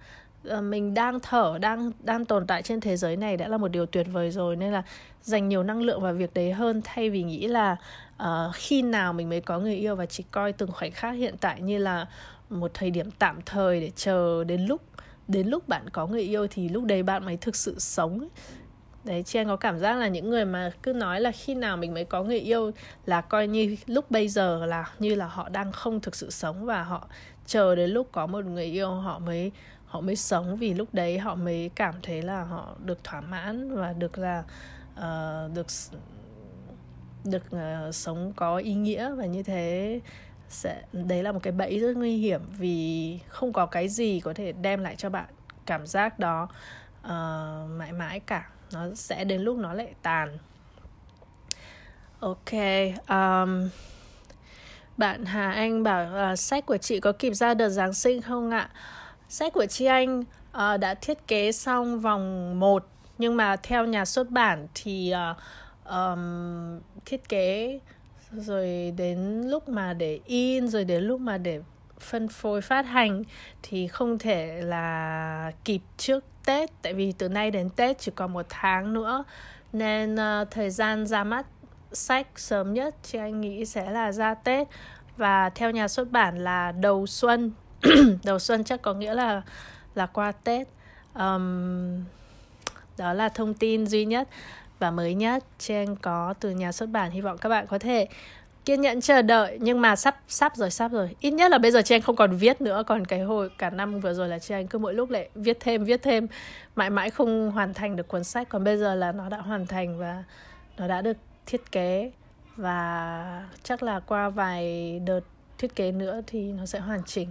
ờ, 0.44 0.60
mình 0.60 0.94
đang 0.94 1.20
thở 1.20 1.58
đang 1.60 1.92
đang 2.02 2.24
tồn 2.24 2.46
tại 2.46 2.62
trên 2.62 2.80
thế 2.80 2.96
giới 2.96 3.16
này 3.16 3.36
đã 3.36 3.48
là 3.48 3.56
một 3.56 3.68
điều 3.68 3.86
tuyệt 3.86 4.06
vời 4.12 4.30
rồi 4.30 4.56
nên 4.56 4.72
là 4.72 4.82
dành 5.22 5.48
nhiều 5.48 5.62
năng 5.62 5.82
lượng 5.82 6.00
vào 6.00 6.14
việc 6.14 6.34
đấy 6.34 6.52
hơn 6.52 6.80
thay 6.84 7.10
vì 7.10 7.22
nghĩ 7.22 7.46
là 7.46 7.76
uh, 8.22 8.54
khi 8.54 8.82
nào 8.82 9.12
mình 9.12 9.28
mới 9.28 9.40
có 9.40 9.58
người 9.58 9.74
yêu 9.74 9.96
và 9.96 10.06
chỉ 10.06 10.24
coi 10.30 10.52
từng 10.52 10.72
khoảnh 10.72 10.92
khắc 10.92 11.14
hiện 11.14 11.34
tại 11.40 11.60
như 11.60 11.78
là 11.78 12.06
một 12.50 12.70
thời 12.74 12.90
điểm 12.90 13.10
tạm 13.10 13.40
thời 13.46 13.80
để 13.80 13.90
chờ 13.96 14.44
đến 14.44 14.66
lúc 14.66 14.82
đến 15.28 15.48
lúc 15.48 15.68
bạn 15.68 15.90
có 15.90 16.06
người 16.06 16.22
yêu 16.22 16.46
thì 16.50 16.68
lúc 16.68 16.84
đấy 16.84 17.02
bạn 17.02 17.24
mới 17.24 17.36
thực 17.36 17.56
sự 17.56 17.78
sống 17.78 18.28
đấy 19.04 19.22
chị 19.22 19.38
anh 19.38 19.46
có 19.46 19.56
cảm 19.56 19.78
giác 19.78 19.94
là 19.94 20.08
những 20.08 20.30
người 20.30 20.44
mà 20.44 20.70
cứ 20.82 20.92
nói 20.92 21.20
là 21.20 21.30
khi 21.30 21.54
nào 21.54 21.76
mình 21.76 21.94
mới 21.94 22.04
có 22.04 22.22
người 22.22 22.40
yêu 22.40 22.70
là 23.06 23.20
coi 23.20 23.46
như 23.46 23.76
lúc 23.86 24.10
bây 24.10 24.28
giờ 24.28 24.66
là 24.66 24.90
như 24.98 25.14
là 25.14 25.26
họ 25.26 25.48
đang 25.48 25.72
không 25.72 26.00
thực 26.00 26.14
sự 26.14 26.30
sống 26.30 26.64
và 26.64 26.82
họ 26.82 27.08
chờ 27.46 27.74
đến 27.74 27.90
lúc 27.90 28.08
có 28.12 28.26
một 28.26 28.44
người 28.44 28.64
yêu 28.64 28.90
họ 28.90 29.18
mới 29.18 29.52
họ 29.86 30.00
mới 30.00 30.16
sống. 30.16 30.56
Vì 30.56 30.74
lúc 30.74 30.88
đấy 30.92 31.18
họ 31.18 31.34
mới 31.34 31.70
cảm 31.74 31.94
thấy 32.02 32.22
là 32.22 32.44
họ 32.44 32.76
được 32.84 33.04
thỏa 33.04 33.20
mãn 33.20 33.76
và 33.76 33.92
được 33.92 34.18
là 34.18 34.44
uh, 34.94 35.54
được 35.54 35.66
được 37.24 37.42
uh, 37.56 37.94
sống 37.94 38.32
có 38.36 38.56
ý 38.56 38.74
nghĩa. 38.74 39.10
Và 39.14 39.26
như 39.26 39.42
thế 39.42 40.00
sẽ 40.48 40.82
đấy 40.92 41.22
là 41.22 41.32
một 41.32 41.40
cái 41.42 41.52
bẫy 41.52 41.78
rất 41.78 41.96
nguy 41.96 42.16
hiểm 42.16 42.40
vì 42.58 43.18
không 43.28 43.52
có 43.52 43.66
cái 43.66 43.88
gì 43.88 44.20
có 44.20 44.34
thể 44.34 44.52
đem 44.52 44.80
lại 44.80 44.96
cho 44.96 45.10
bạn 45.10 45.28
cảm 45.66 45.86
giác 45.86 46.18
đó 46.18 46.48
uh, 47.00 47.70
mãi 47.70 47.92
mãi 47.92 48.20
cả 48.20 48.48
nó 48.74 48.94
sẽ 48.94 49.24
đến 49.24 49.42
lúc 49.42 49.56
nó 49.56 49.72
lại 49.72 49.94
tàn 50.02 50.38
ok 52.20 52.52
um, 53.08 53.68
bạn 54.96 55.24
Hà 55.24 55.52
Anh 55.52 55.82
bảo 55.82 56.32
uh, 56.32 56.38
sách 56.38 56.66
của 56.66 56.76
chị 56.76 57.00
có 57.00 57.12
kịp 57.12 57.32
ra 57.32 57.54
đợt 57.54 57.68
Giáng 57.68 57.94
sinh 57.94 58.22
không 58.22 58.50
ạ? 58.50 58.70
Sách 59.28 59.52
của 59.52 59.66
chị 59.66 59.84
Anh 59.84 60.20
uh, 60.20 60.80
đã 60.80 60.94
thiết 60.94 61.26
kế 61.26 61.52
xong 61.52 62.00
vòng 62.00 62.60
1 62.60 62.86
nhưng 63.18 63.36
mà 63.36 63.56
theo 63.56 63.86
nhà 63.86 64.04
xuất 64.04 64.30
bản 64.30 64.68
thì 64.74 65.14
uh, 65.30 65.36
um, 65.92 66.80
thiết 67.06 67.28
kế 67.28 67.80
rồi 68.32 68.92
đến 68.96 69.42
lúc 69.42 69.68
mà 69.68 69.92
để 69.92 70.20
in 70.26 70.68
rồi 70.68 70.84
đến 70.84 71.02
lúc 71.02 71.20
mà 71.20 71.38
để 71.38 71.60
phân 72.00 72.28
phối 72.28 72.60
phát 72.60 72.86
hành 72.86 73.22
thì 73.62 73.88
không 73.88 74.18
thể 74.18 74.62
là 74.62 75.52
kịp 75.64 75.80
trước 75.96 76.24
Tết 76.46 76.70
tại 76.82 76.94
vì 76.94 77.12
từ 77.12 77.28
nay 77.28 77.50
đến 77.50 77.70
Tết 77.70 77.98
chỉ 77.98 78.12
còn 78.14 78.32
một 78.32 78.46
tháng 78.48 78.92
nữa. 78.92 79.24
Nên 79.72 80.14
uh, 80.14 80.50
thời 80.50 80.70
gian 80.70 81.06
ra 81.06 81.24
mắt 81.24 81.46
sách 81.92 82.26
sớm 82.36 82.74
nhất 82.74 82.94
chị 83.02 83.18
anh 83.18 83.40
nghĩ 83.40 83.64
sẽ 83.64 83.90
là 83.90 84.12
ra 84.12 84.34
Tết. 84.34 84.68
Và 85.16 85.50
theo 85.50 85.70
nhà 85.70 85.88
xuất 85.88 86.10
bản 86.10 86.38
là 86.38 86.72
đầu 86.72 87.06
xuân. 87.06 87.52
Đầu 88.24 88.38
xuân 88.38 88.64
chắc 88.64 88.82
có 88.82 88.94
nghĩa 88.94 89.14
là 89.14 89.42
là 89.94 90.06
qua 90.06 90.32
Tết. 90.32 90.68
Um, 91.14 92.04
đó 92.98 93.12
là 93.12 93.28
thông 93.28 93.54
tin 93.54 93.86
duy 93.86 94.04
nhất 94.04 94.28
và 94.78 94.90
mới 94.90 95.14
nhất 95.14 95.44
trên 95.58 95.96
có 95.96 96.34
từ 96.40 96.50
nhà 96.50 96.72
xuất 96.72 96.88
bản. 96.88 97.10
Hy 97.10 97.20
vọng 97.20 97.38
các 97.38 97.48
bạn 97.48 97.66
có 97.66 97.78
thể 97.78 98.08
kiên 98.64 98.80
nhẫn 98.80 99.00
chờ 99.00 99.22
đợi 99.22 99.58
nhưng 99.60 99.80
mà 99.80 99.96
sắp 99.96 100.20
sắp 100.28 100.56
rồi 100.56 100.70
sắp 100.70 100.92
rồi. 100.92 101.16
Ít 101.20 101.30
nhất 101.30 101.50
là 101.50 101.58
bây 101.58 101.70
giờ 101.70 101.82
chị 101.82 101.94
anh 101.94 102.02
không 102.02 102.16
còn 102.16 102.36
viết 102.36 102.60
nữa 102.60 102.82
còn 102.86 103.04
cái 103.04 103.20
hồi 103.20 103.50
cả 103.58 103.70
năm 103.70 104.00
vừa 104.00 104.14
rồi 104.14 104.28
là 104.28 104.38
chị 104.38 104.54
anh 104.54 104.66
cứ 104.66 104.78
mỗi 104.78 104.94
lúc 104.94 105.10
lại 105.10 105.28
viết 105.34 105.56
thêm 105.60 105.84
viết 105.84 106.02
thêm 106.02 106.26
mãi 106.76 106.90
mãi 106.90 107.10
không 107.10 107.50
hoàn 107.50 107.74
thành 107.74 107.96
được 107.96 108.08
cuốn 108.08 108.24
sách. 108.24 108.48
Còn 108.48 108.64
bây 108.64 108.78
giờ 108.78 108.94
là 108.94 109.12
nó 109.12 109.28
đã 109.28 109.38
hoàn 109.38 109.66
thành 109.66 109.98
và 109.98 110.24
nó 110.76 110.88
đã 110.88 111.02
được 111.02 111.16
thiết 111.46 111.72
kế. 111.72 112.12
Và 112.56 113.46
chắc 113.62 113.82
là 113.82 114.00
qua 114.00 114.28
vài 114.28 114.98
đợt 115.06 115.20
thiết 115.58 115.76
kế 115.76 115.92
nữa 115.92 116.20
thì 116.26 116.52
nó 116.52 116.66
sẽ 116.66 116.78
hoàn 116.78 117.02
chỉnh. 117.04 117.28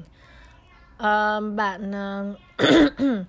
Uh, 0.97 1.55
bạn 1.55 1.91
uh, 1.91 2.37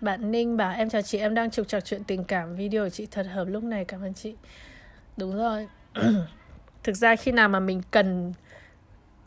bạn 0.00 0.30
Ninh 0.30 0.56
bảo 0.56 0.72
em 0.76 0.90
chào 0.90 1.02
chị 1.02 1.18
em 1.18 1.34
đang 1.34 1.50
trục 1.50 1.68
trặc 1.68 1.84
chuyện 1.84 2.04
tình 2.04 2.24
cảm. 2.24 2.56
Video 2.56 2.84
của 2.84 2.90
chị 2.90 3.06
thật 3.10 3.26
hợp 3.32 3.44
lúc 3.44 3.62
này. 3.62 3.84
Cảm 3.84 4.02
ơn 4.02 4.14
chị. 4.14 4.34
Đúng 5.16 5.36
rồi. 5.36 5.68
thực 6.82 6.96
ra 6.96 7.16
khi 7.16 7.32
nào 7.32 7.48
mà 7.48 7.60
mình 7.60 7.82
cần 7.90 8.32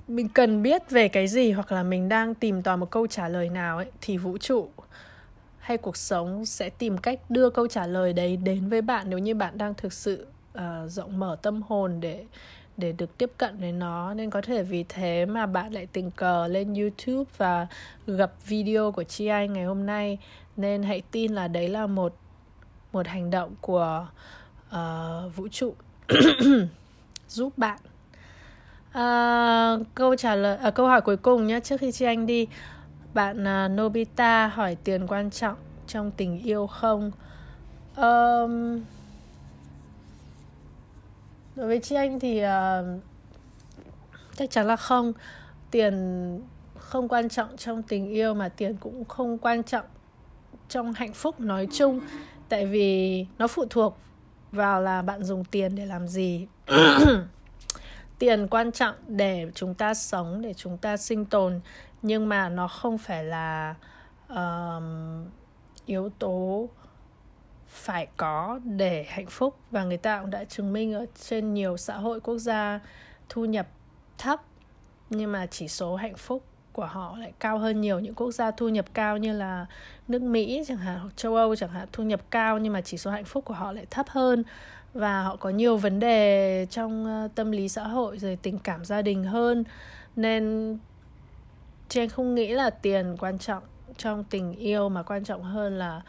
mình 0.07 0.29
cần 0.29 0.61
biết 0.61 0.89
về 0.89 1.07
cái 1.07 1.27
gì 1.27 1.51
hoặc 1.51 1.71
là 1.71 1.83
mình 1.83 2.09
đang 2.09 2.35
tìm 2.35 2.61
tòi 2.61 2.77
một 2.77 2.91
câu 2.91 3.07
trả 3.07 3.27
lời 3.27 3.49
nào 3.49 3.77
ấy 3.77 3.91
thì 4.01 4.17
vũ 4.17 4.37
trụ 4.37 4.69
hay 5.59 5.77
cuộc 5.77 5.97
sống 5.97 6.45
sẽ 6.45 6.69
tìm 6.69 6.97
cách 6.97 7.19
đưa 7.29 7.49
câu 7.49 7.67
trả 7.67 7.87
lời 7.87 8.13
đấy 8.13 8.37
đến 8.37 8.69
với 8.69 8.81
bạn 8.81 9.09
nếu 9.09 9.19
như 9.19 9.35
bạn 9.35 9.57
đang 9.57 9.73
thực 9.73 9.93
sự 9.93 10.27
uh, 10.57 10.61
rộng 10.87 11.19
mở 11.19 11.37
tâm 11.41 11.61
hồn 11.61 11.99
để 11.99 12.25
để 12.77 12.91
được 12.91 13.17
tiếp 13.17 13.31
cận 13.37 13.57
với 13.57 13.71
nó. 13.71 14.13
Nên 14.13 14.29
có 14.29 14.41
thể 14.41 14.63
vì 14.63 14.85
thế 14.89 15.25
mà 15.25 15.45
bạn 15.45 15.73
lại 15.73 15.85
tình 15.85 16.11
cờ 16.11 16.47
lên 16.47 16.73
YouTube 16.73 17.31
và 17.37 17.67
gặp 18.07 18.31
video 18.45 18.91
của 18.91 19.03
Chi 19.03 19.27
Anh 19.27 19.53
ngày 19.53 19.63
hôm 19.63 19.85
nay. 19.85 20.17
Nên 20.57 20.83
hãy 20.83 21.01
tin 21.11 21.31
là 21.31 21.47
đấy 21.47 21.69
là 21.69 21.87
một 21.87 22.15
một 22.91 23.07
hành 23.07 23.29
động 23.29 23.55
của 23.61 24.07
uh, 24.69 25.35
vũ 25.35 25.47
trụ. 25.51 25.75
giúp 27.27 27.57
bạn. 27.57 27.79
À, 28.91 29.77
câu 29.95 30.15
trả 30.15 30.35
lời 30.35 30.57
à, 30.57 30.71
câu 30.71 30.87
hỏi 30.87 31.01
cuối 31.01 31.17
cùng 31.17 31.47
nhé 31.47 31.59
trước 31.59 31.79
khi 31.79 31.91
chị 31.91 32.05
anh 32.05 32.25
đi 32.25 32.47
bạn 33.13 33.43
uh, 33.43 33.71
Nobita 33.71 34.47
hỏi 34.47 34.77
tiền 34.83 35.07
quan 35.07 35.31
trọng 35.31 35.55
trong 35.87 36.11
tình 36.11 36.39
yêu 36.39 36.67
không? 36.67 37.11
Um, 37.95 38.81
đối 41.55 41.67
với 41.67 41.79
chị 41.79 41.95
anh 41.95 42.19
thì 42.19 42.41
uh, 42.43 43.01
chắc 44.35 44.51
chắn 44.51 44.67
là 44.67 44.75
không. 44.75 45.13
Tiền 45.71 46.41
không 46.77 47.07
quan 47.07 47.29
trọng 47.29 47.57
trong 47.57 47.83
tình 47.83 48.09
yêu 48.09 48.33
mà 48.33 48.49
tiền 48.49 48.75
cũng 48.79 49.05
không 49.05 49.37
quan 49.37 49.63
trọng 49.63 49.85
trong 50.69 50.93
hạnh 50.93 51.13
phúc 51.13 51.39
nói 51.39 51.67
chung. 51.73 51.99
Tại 52.49 52.65
vì 52.65 53.25
nó 53.37 53.47
phụ 53.47 53.65
thuộc 53.69 53.97
vào 54.53 54.81
là 54.81 55.01
bạn 55.01 55.23
dùng 55.23 55.43
tiền 55.43 55.75
để 55.75 55.85
làm 55.85 56.07
gì? 56.07 56.47
Tiền 58.19 58.47
quan 58.47 58.71
trọng 58.71 58.95
để 59.07 59.51
chúng 59.55 59.73
ta 59.73 59.93
sống 59.93 60.41
để 60.41 60.53
chúng 60.53 60.77
ta 60.77 60.97
sinh 60.97 61.25
tồn 61.25 61.59
nhưng 62.01 62.29
mà 62.29 62.49
nó 62.49 62.67
không 62.67 62.97
phải 62.97 63.23
là 63.23 63.75
uh, 64.33 64.83
yếu 65.85 66.09
tố 66.19 66.69
phải 67.67 68.07
có 68.17 68.59
để 68.63 69.05
hạnh 69.09 69.27
phúc. 69.29 69.57
Và 69.71 69.83
người 69.83 69.97
ta 69.97 70.21
cũng 70.21 70.29
đã 70.29 70.43
chứng 70.43 70.73
minh 70.73 70.93
ở 70.93 71.05
trên 71.19 71.53
nhiều 71.53 71.77
xã 71.77 71.97
hội 71.97 72.19
quốc 72.19 72.37
gia 72.37 72.79
thu 73.29 73.45
nhập 73.45 73.67
thấp 74.17 74.41
nhưng 75.09 75.31
mà 75.31 75.45
chỉ 75.45 75.67
số 75.67 75.95
hạnh 75.95 76.15
phúc 76.15 76.43
của 76.73 76.85
họ 76.85 77.17
lại 77.17 77.33
cao 77.39 77.57
hơn 77.57 77.81
nhiều. 77.81 77.99
Những 77.99 78.15
quốc 78.15 78.31
gia 78.31 78.51
thu 78.51 78.69
nhập 78.69 78.85
cao 78.93 79.17
như 79.17 79.33
là 79.33 79.65
nước 80.07 80.21
Mỹ 80.21 80.63
chẳng 80.67 80.77
hạn 80.77 80.99
hoặc 80.99 81.17
châu 81.17 81.35
Âu 81.35 81.55
chẳng 81.55 81.69
hạn 81.69 81.87
thu 81.91 82.03
nhập 82.03 82.21
cao 82.29 82.59
nhưng 82.59 82.73
mà 82.73 82.81
chỉ 82.81 82.97
số 82.97 83.11
hạnh 83.11 83.25
phúc 83.25 83.45
của 83.45 83.53
họ 83.53 83.71
lại 83.71 83.85
thấp 83.89 84.05
hơn. 84.09 84.43
Và 84.93 85.23
họ 85.23 85.35
có 85.35 85.49
nhiều 85.49 85.77
vấn 85.77 85.99
đề 85.99 86.67
trong 86.69 87.05
ờ, 87.05 87.27
tâm 87.35 87.51
lý 87.51 87.69
xã 87.69 87.83
hội 87.83 88.17
rồi 88.17 88.37
tình 88.41 88.59
cảm 88.59 88.85
gia 88.85 89.01
đình 89.01 89.23
hơn. 89.23 89.63
Nên 90.15 90.77
trên 91.89 92.09
không 92.09 92.35
nghĩ 92.35 92.47
là 92.47 92.69
tiền 92.69 93.15
quan 93.19 93.39
trọng 93.39 93.63
trong 93.97 94.23
tình 94.23 94.53
yêu 94.53 94.89
mà 94.89 95.03
quan 95.03 95.23
trọng 95.23 95.43
hơn 95.43 95.77
là 95.77 96.01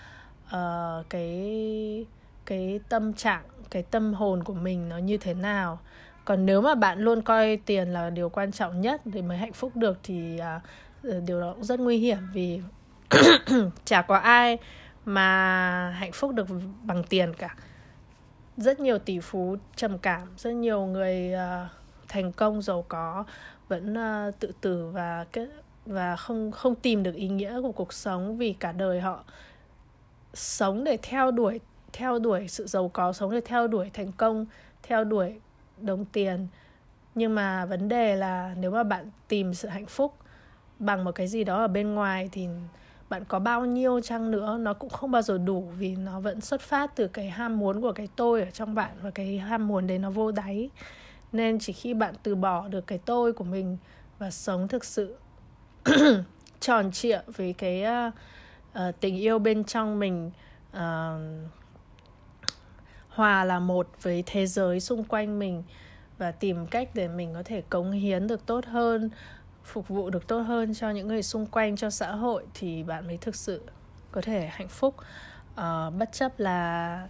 uh, 0.46 1.10
cái 1.10 2.06
cái 2.46 2.80
tâm 2.88 3.12
trạng 3.12 3.42
cái 3.70 3.82
tâm 3.82 4.14
hồn 4.14 4.44
của 4.44 4.54
mình 4.54 4.88
nó 4.88 4.98
như 4.98 5.16
thế 5.16 5.34
nào 5.34 5.78
còn 6.24 6.46
nếu 6.46 6.60
mà 6.60 6.74
bạn 6.74 6.98
luôn 6.98 7.22
coi 7.22 7.56
tiền 7.56 7.88
là 7.88 8.10
điều 8.10 8.28
quan 8.28 8.52
trọng 8.52 8.80
nhất 8.80 9.00
để 9.04 9.22
mới 9.22 9.36
hạnh 9.36 9.52
phúc 9.52 9.72
được 9.74 9.98
thì 10.02 10.40
uh, 10.40 11.24
điều 11.26 11.40
đó 11.40 11.52
cũng 11.52 11.64
rất 11.64 11.80
nguy 11.80 11.98
hiểm 11.98 12.18
vì 12.32 12.60
chả 13.84 14.02
có 14.02 14.16
ai 14.16 14.58
mà 15.04 15.90
hạnh 15.90 16.12
phúc 16.12 16.34
được 16.34 16.46
bằng 16.82 17.04
tiền 17.04 17.34
cả. 17.34 17.56
Rất 18.56 18.80
nhiều 18.80 18.98
tỷ 18.98 19.20
phú 19.20 19.56
trầm 19.76 19.98
cảm 19.98 20.28
rất 20.36 20.50
nhiều 20.50 20.86
người 20.86 21.32
uh, 21.34 21.70
thành 22.08 22.32
công 22.32 22.62
giàu 22.62 22.84
có 22.88 23.24
vẫn 23.68 23.94
uh, 23.94 24.34
tự 24.40 24.52
tử 24.60 24.90
và 24.92 25.26
kết 25.32 25.48
và 25.86 26.16
không 26.16 26.50
không 26.50 26.74
tìm 26.74 27.02
được 27.02 27.14
ý 27.14 27.28
nghĩa 27.28 27.60
của 27.62 27.72
cuộc 27.72 27.92
sống 27.92 28.36
vì 28.36 28.52
cả 28.52 28.72
đời 28.72 29.00
họ 29.00 29.24
sống 30.34 30.84
để 30.84 30.98
theo 31.02 31.30
đuổi 31.30 31.60
theo 31.92 32.18
đuổi 32.18 32.48
sự 32.48 32.66
giàu 32.66 32.88
có 32.88 33.12
sống 33.12 33.30
để 33.30 33.40
theo 33.40 33.66
đuổi 33.66 33.90
thành 33.92 34.12
công 34.12 34.46
theo 34.82 35.04
đuổi 35.04 35.40
đồng 35.78 36.04
tiền. 36.04 36.46
Nhưng 37.14 37.34
mà 37.34 37.66
vấn 37.66 37.88
đề 37.88 38.16
là 38.16 38.54
nếu 38.58 38.70
mà 38.70 38.82
bạn 38.82 39.10
tìm 39.28 39.54
sự 39.54 39.68
hạnh 39.68 39.86
phúc 39.86 40.14
bằng 40.78 41.04
một 41.04 41.12
cái 41.12 41.26
gì 41.26 41.44
đó 41.44 41.58
ở 41.58 41.68
bên 41.68 41.94
ngoài 41.94 42.28
thì 42.32 42.48
bạn 43.08 43.24
có 43.24 43.38
bao 43.38 43.64
nhiêu 43.64 44.00
chăng 44.00 44.30
nữa 44.30 44.56
nó 44.60 44.74
cũng 44.74 44.90
không 44.90 45.10
bao 45.10 45.22
giờ 45.22 45.38
đủ 45.38 45.72
vì 45.78 45.96
nó 45.96 46.20
vẫn 46.20 46.40
xuất 46.40 46.60
phát 46.60 46.96
từ 46.96 47.08
cái 47.08 47.30
ham 47.30 47.58
muốn 47.58 47.80
của 47.80 47.92
cái 47.92 48.08
tôi 48.16 48.42
ở 48.42 48.50
trong 48.50 48.74
bạn 48.74 48.90
và 49.02 49.10
cái 49.10 49.38
ham 49.38 49.68
muốn 49.68 49.86
đấy 49.86 49.98
nó 49.98 50.10
vô 50.10 50.32
đáy. 50.32 50.70
Nên 51.32 51.58
chỉ 51.58 51.72
khi 51.72 51.94
bạn 51.94 52.14
từ 52.22 52.34
bỏ 52.34 52.68
được 52.68 52.86
cái 52.86 52.98
tôi 52.98 53.32
của 53.32 53.44
mình 53.44 53.76
và 54.18 54.30
sống 54.30 54.68
thực 54.68 54.84
sự 54.84 55.16
tròn 56.60 56.90
trịa 56.92 57.20
với 57.26 57.52
cái 57.52 57.84
uh, 58.08 58.14
uh, 58.78 59.00
tình 59.00 59.16
yêu 59.16 59.38
bên 59.38 59.64
trong 59.64 59.98
mình 59.98 60.30
uh, 60.76 60.80
hòa 63.14 63.44
là 63.44 63.58
một 63.58 63.88
với 64.02 64.22
thế 64.26 64.46
giới 64.46 64.80
xung 64.80 65.04
quanh 65.04 65.38
mình 65.38 65.62
và 66.18 66.30
tìm 66.30 66.66
cách 66.66 66.88
để 66.94 67.08
mình 67.08 67.34
có 67.34 67.42
thể 67.44 67.62
cống 67.70 67.90
hiến 67.92 68.26
được 68.26 68.46
tốt 68.46 68.64
hơn 68.64 69.10
phục 69.64 69.88
vụ 69.88 70.10
được 70.10 70.26
tốt 70.26 70.40
hơn 70.40 70.74
cho 70.74 70.90
những 70.90 71.08
người 71.08 71.22
xung 71.22 71.46
quanh 71.46 71.76
cho 71.76 71.90
xã 71.90 72.12
hội 72.12 72.44
thì 72.54 72.82
bạn 72.82 73.06
mới 73.06 73.16
thực 73.16 73.36
sự 73.36 73.62
có 74.12 74.20
thể 74.20 74.46
hạnh 74.52 74.68
phúc. 74.68 74.94
Uh, 75.52 75.94
bất 75.98 76.12
chấp 76.12 76.40
là 76.40 77.08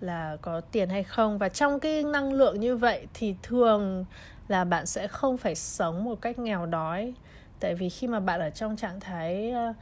là 0.00 0.36
có 0.42 0.60
tiền 0.60 0.88
hay 0.88 1.04
không. 1.04 1.38
Và 1.38 1.48
trong 1.48 1.80
cái 1.80 2.02
năng 2.04 2.32
lượng 2.32 2.60
như 2.60 2.76
vậy 2.76 3.06
thì 3.14 3.34
thường 3.42 4.04
là 4.48 4.64
bạn 4.64 4.86
sẽ 4.86 5.08
không 5.08 5.36
phải 5.36 5.54
sống 5.54 6.04
một 6.04 6.20
cách 6.20 6.38
nghèo 6.38 6.66
đói. 6.66 7.14
Tại 7.60 7.74
vì 7.74 7.88
khi 7.88 8.06
mà 8.06 8.20
bạn 8.20 8.40
ở 8.40 8.50
trong 8.50 8.76
trạng 8.76 9.00
thái 9.00 9.52
uh, 9.70 9.76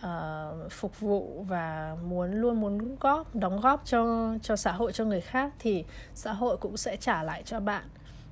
Ờ, 0.00 0.54
phục 0.70 1.00
vụ 1.00 1.44
và 1.48 1.96
muốn 2.04 2.32
luôn 2.32 2.60
muốn 2.60 2.96
góp 3.00 3.34
đóng 3.36 3.60
góp 3.60 3.82
cho 3.84 4.34
cho 4.42 4.56
xã 4.56 4.72
hội 4.72 4.92
cho 4.92 5.04
người 5.04 5.20
khác 5.20 5.52
thì 5.58 5.84
xã 6.14 6.32
hội 6.32 6.56
cũng 6.56 6.76
sẽ 6.76 6.96
trả 6.96 7.22
lại 7.22 7.42
cho 7.44 7.60
bạn. 7.60 7.84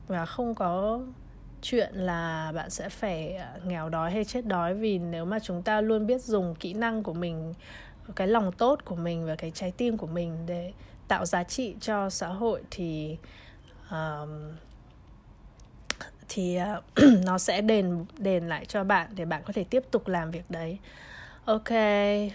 Và 0.06 0.26
không 0.26 0.54
có 0.54 1.00
chuyện 1.62 1.94
là 1.94 2.52
bạn 2.54 2.70
sẽ 2.70 2.88
phải 2.88 3.36
ờ, 3.36 3.60
nghèo 3.64 3.88
đói 3.88 4.10
hay 4.10 4.24
chết 4.24 4.46
đói 4.46 4.74
vì 4.74 4.98
nếu 4.98 5.24
mà 5.24 5.38
chúng 5.38 5.62
ta 5.62 5.80
luôn 5.80 6.06
biết 6.06 6.22
dùng 6.22 6.54
kỹ 6.54 6.74
năng 6.74 7.02
của 7.02 7.14
mình 7.14 7.54
cái 8.16 8.28
lòng 8.28 8.52
tốt 8.52 8.84
của 8.84 8.96
mình 8.96 9.26
và 9.26 9.36
cái 9.36 9.50
trái 9.50 9.72
tim 9.76 9.96
của 9.96 10.06
mình 10.06 10.46
để 10.46 10.72
tạo 11.08 11.26
giá 11.26 11.44
trị 11.44 11.74
cho 11.80 12.10
xã 12.10 12.28
hội 12.28 12.62
thì 12.70 13.18
um, 13.90 14.52
thì 16.28 16.58
uh, 16.58 17.04
nó 17.24 17.38
sẽ 17.38 17.60
đền 17.60 18.04
đền 18.18 18.48
lại 18.48 18.64
cho 18.64 18.84
bạn 18.84 19.10
để 19.14 19.24
bạn 19.24 19.42
có 19.46 19.52
thể 19.52 19.64
tiếp 19.64 19.82
tục 19.90 20.08
làm 20.08 20.30
việc 20.30 20.50
đấy 20.50 20.78
ok 21.48 21.70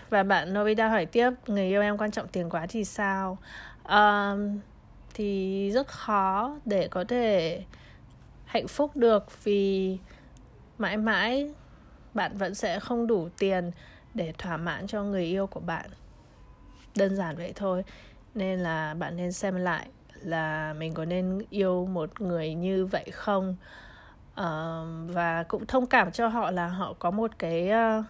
và 0.09 0.23
bạn 0.23 0.53
Novida 0.53 0.89
hỏi 0.89 1.05
tiếp 1.05 1.31
người 1.47 1.65
yêu 1.65 1.81
em 1.81 1.97
quan 1.97 2.11
trọng 2.11 2.27
tiền 2.27 2.49
quá 2.49 2.65
thì 2.69 2.85
sao? 2.85 3.37
Um, 3.89 4.59
thì 5.13 5.71
rất 5.73 5.87
khó 5.87 6.55
để 6.65 6.87
có 6.87 7.03
thể 7.03 7.63
hạnh 8.45 8.67
phúc 8.67 8.91
được 8.95 9.43
vì 9.43 9.97
mãi 10.77 10.97
mãi 10.97 11.51
bạn 12.13 12.37
vẫn 12.37 12.55
sẽ 12.55 12.79
không 12.79 13.07
đủ 13.07 13.29
tiền 13.37 13.71
để 14.13 14.33
thỏa 14.37 14.57
mãn 14.57 14.87
cho 14.87 15.03
người 15.03 15.25
yêu 15.25 15.47
của 15.47 15.59
bạn. 15.59 15.89
Đơn 16.95 17.15
giản 17.15 17.35
vậy 17.35 17.53
thôi 17.55 17.83
nên 18.35 18.59
là 18.59 18.93
bạn 18.93 19.15
nên 19.15 19.31
xem 19.31 19.55
lại 19.55 19.87
là 20.13 20.73
mình 20.77 20.93
có 20.93 21.05
nên 21.05 21.41
yêu 21.49 21.85
một 21.85 22.21
người 22.21 22.53
như 22.53 22.85
vậy 22.85 23.11
không? 23.11 23.55
Uh, 24.31 24.45
và 25.07 25.43
cũng 25.47 25.65
thông 25.65 25.85
cảm 25.85 26.11
cho 26.11 26.27
họ 26.27 26.51
là 26.51 26.67
họ 26.67 26.93
có 26.99 27.11
một 27.11 27.31
cái 27.39 27.71
uh, 27.99 28.05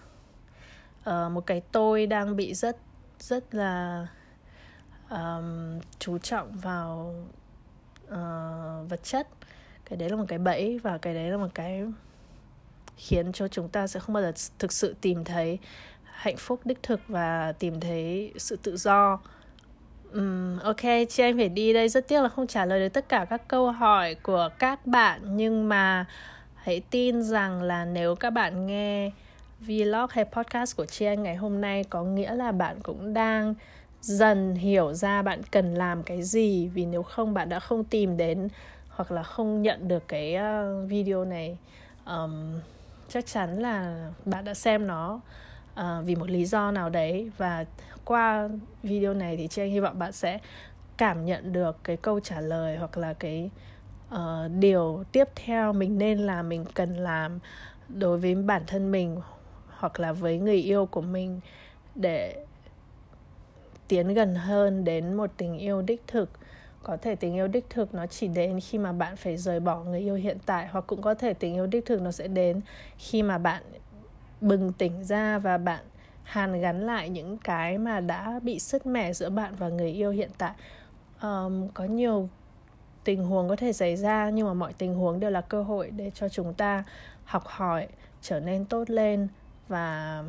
uh, 1.10 1.32
một 1.32 1.46
cái 1.46 1.62
tôi 1.72 2.08
đang 2.08 2.36
bị 2.36 2.54
rất 2.54 2.78
rất 3.20 3.56
là 3.56 4.08
um, 5.10 5.80
chú 6.00 6.18
trọng 6.18 6.52
vào 6.52 7.16
uh, 8.06 8.90
vật 8.90 9.04
chất. 9.04 9.28
Cái 9.86 9.98
đấy 9.98 10.10
là 10.10 10.16
một 10.16 10.26
cái 10.28 10.40
bẫy 10.40 10.80
và 10.84 10.98
cái 10.98 11.14
đấy 11.14 11.30
là 11.32 11.38
một 11.38 11.50
cái 11.54 11.84
khiến 12.98 13.32
cho 13.32 13.48
chúng 13.48 13.70
ta 13.70 13.88
sẽ 13.88 14.00
không 14.00 14.14
bao 14.14 14.24
giờ 14.24 14.32
thực 14.60 14.72
sự 14.72 14.96
tìm 15.02 15.24
thấy 15.24 15.60
hạnh 16.04 16.38
phúc 16.38 16.60
đích 16.66 16.84
thực 16.84 17.00
và 17.08 17.52
tìm 17.52 17.80
thấy 17.80 18.34
sự 18.38 18.56
tự 18.64 18.78
do. 18.78 19.20
Um, 20.14 20.60
ok, 20.60 20.82
chị 21.10 21.24
anh 21.24 21.38
phải 21.38 21.50
đi 21.50 21.74
đây. 21.74 21.90
Rất 21.90 22.08
tiếc 22.08 22.22
là 22.22 22.30
không 22.30 22.48
trả 22.48 22.66
lời 22.66 22.80
được 22.80 22.90
tất 22.90 23.10
cả 23.10 23.26
các 23.30 23.48
câu 23.48 23.72
hỏi 23.72 24.16
của 24.16 24.50
các 24.60 24.88
bạn 24.88 25.38
Nhưng 25.38 25.70
mà 25.70 26.06
hãy 26.56 26.82
tin 26.90 27.24
rằng 27.24 27.62
là 27.62 27.86
nếu 27.86 28.16
các 28.16 28.30
bạn 28.30 28.66
nghe 28.66 29.12
vlog 29.68 30.10
hay 30.10 30.26
podcast 30.26 30.78
của 30.78 30.86
chị 30.86 31.06
anh 31.06 31.24
ngày 31.24 31.36
hôm 31.36 31.62
nay 31.62 31.84
Có 31.84 32.04
nghĩa 32.04 32.36
là 32.36 32.52
bạn 32.52 32.80
cũng 32.84 33.14
đang 33.14 33.54
dần 34.02 34.56
hiểu 34.56 34.94
ra 34.94 35.22
bạn 35.22 35.42
cần 35.52 35.74
làm 35.74 36.04
cái 36.04 36.24
gì. 36.24 36.68
Vì 36.68 36.86
nếu 36.86 37.04
không 37.04 37.34
bạn 37.34 37.50
đã 37.50 37.60
không 37.60 37.84
tìm 37.84 38.18
đến 38.18 38.48
hoặc 38.90 39.12
là 39.12 39.24
không 39.24 39.62
nhận 39.62 39.88
được 39.88 40.08
cái 40.08 40.36
ờ, 40.36 40.86
video 40.86 41.26
này. 41.26 41.58
Um, 42.06 42.60
Chắc 43.10 43.26
chắn 43.26 43.60
là 43.60 44.08
bạn 44.26 44.46
đã 44.46 44.54
xem 44.54 44.88
nó 44.88 45.20
uh, 45.80 45.86
vì 46.06 46.16
một 46.16 46.30
lý 46.30 46.46
do 46.46 46.72
nào 46.72 46.90
đấy. 46.90 47.32
Và 47.38 47.66
qua 48.06 48.50
video 48.84 49.14
này 49.14 49.38
thì 49.38 49.48
chị 49.48 49.62
anh 49.62 49.72
hy 49.72 49.80
vọng 49.80 50.00
bạn 50.00 50.12
sẽ 50.12 50.40
cảm 50.98 51.26
nhận 51.26 51.54
được 51.54 51.78
cái 51.84 51.98
câu 51.98 52.20
trả 52.20 52.42
lời 52.42 52.78
hoặc 52.78 52.98
là 52.98 53.14
cái 53.14 53.50
uh, 54.16 54.20
điều 54.60 55.04
tiếp 55.12 55.28
theo 55.36 55.74
mình 55.74 55.98
nên 55.98 56.20
làm 56.20 56.50
mình 56.50 56.66
cần 56.74 56.94
làm 56.94 57.40
đối 57.90 58.18
với 58.18 58.36
bản 58.36 58.64
thân 58.68 58.92
mình 58.92 59.22
hoặc 59.84 60.00
là 60.00 60.14
với 60.14 60.38
người 60.38 60.56
yêu 60.56 60.86
của 60.86 61.02
mình 61.02 61.40
để 61.96 62.46
tiến 63.88 64.14
gần 64.14 64.36
hơn 64.36 64.84
đến 64.84 65.14
một 65.14 65.30
tình 65.38 65.58
yêu 65.58 65.82
đích 65.82 66.02
thực. 66.08 66.30
Có 66.84 66.98
thể 66.98 67.16
tình 67.16 67.34
yêu 67.34 67.48
đích 67.48 67.70
thực 67.70 67.94
nó 67.94 68.08
chỉ 68.08 68.28
đến 68.28 68.60
khi 68.60 68.78
mà 68.78 68.92
bạn 68.92 69.16
phải 69.16 69.38
rời 69.38 69.60
bỏ 69.60 69.84
người 69.84 70.00
yêu 70.00 70.16
hiện 70.16 70.38
tại 70.46 70.68
hoặc 70.68 70.84
cũng 70.88 71.02
có 71.02 71.14
thể 71.14 71.34
tình 71.34 71.54
yêu 71.54 71.68
đích 71.68 71.86
thực 71.86 72.02
nó 72.02 72.12
sẽ 72.12 72.28
đến 72.28 72.62
khi 72.98 73.24
mà 73.24 73.38
bạn 73.38 73.64
bừng 74.42 74.74
tỉnh 74.74 75.04
ra 75.04 75.38
và 75.38 75.58
bạn 75.58 75.84
hàn 76.24 76.62
gắn 76.62 76.86
lại 76.86 77.10
những 77.10 77.38
cái 77.38 77.78
mà 77.78 78.00
đã 78.00 78.40
bị 78.44 78.60
sứt 78.60 78.86
mẻ 78.86 79.14
giữa 79.14 79.30
bạn 79.30 79.54
và 79.58 79.70
người 79.70 79.92
yêu 79.92 80.12
hiện 80.12 80.30
tại. 80.38 80.54
Um, 81.22 81.68
có 81.74 81.84
nhiều 81.84 82.30
tình 83.04 83.24
huống 83.24 83.50
có 83.50 83.56
thể 83.56 83.74
xảy 83.74 83.96
ra 83.96 84.30
nhưng 84.30 84.48
mà 84.48 84.54
mọi 84.54 84.74
tình 84.74 84.96
huống 84.96 85.20
đều 85.20 85.30
là 85.30 85.42
cơ 85.42 85.64
hội 85.64 85.90
để 85.90 86.12
cho 86.16 86.30
chúng 86.30 86.54
ta 86.54 86.84
học 87.24 87.44
hỏi 87.46 87.88
trở 88.22 88.40
nên 88.40 88.66
tốt 88.66 88.90
lên 88.90 89.28
và 89.68 90.24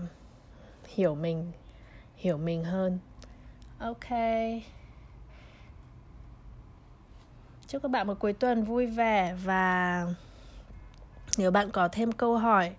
hiểu 0.94 1.14
mình 1.14 1.52
hiểu 2.16 2.38
mình 2.38 2.64
hơn. 2.64 2.98
Ok. 3.78 4.10
Chúc 7.66 7.82
các 7.82 7.90
bạn 7.90 8.06
một 8.06 8.18
cuối 8.18 8.32
tuần 8.32 8.64
vui 8.64 8.86
vẻ 8.86 9.34
và 9.44 10.06
nếu 11.38 11.50
bạn 11.50 11.70
có 11.70 11.88
thêm 11.88 12.12
câu 12.12 12.36
hỏi 12.36 12.72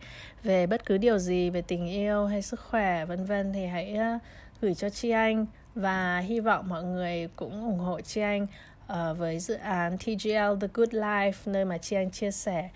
về 0.44 0.68
bất 0.68 0.86
cứ 0.86 0.98
điều 0.98 1.18
gì 1.18 1.50
về 1.50 1.62
tình 1.62 1.88
yêu 1.88 2.26
hay 2.26 2.42
sức 2.42 2.60
khỏe 2.60 3.06
vân 3.06 3.26
vân 3.26 3.54
thì 3.54 3.66
hãy 3.66 3.96
ờ, 3.96 4.20
gửi 4.62 4.76
cho 4.76 4.90
chi 4.90 5.10
anh. 5.10 5.46
Và 5.76 6.20
hy 6.20 6.40
vọng 6.40 6.70
mọi 6.70 6.84
người 6.84 7.30
cũng 7.36 7.66
ủng 7.66 7.80
hộ 7.80 8.02
chi 8.02 8.22
anh 8.22 8.48
uh, 8.94 9.18
với 9.18 9.40
dự 9.40 9.54
án 9.54 9.98
TGL 9.98 10.60
The 10.62 10.68
Good 10.74 10.90
Life 10.90 11.34
nơi 11.46 11.66
mà 11.66 11.78
chi 11.78 11.96
anh 11.96 12.12
chia 12.12 12.32
sẻ 12.32 12.70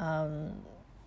uh, 0.00 0.04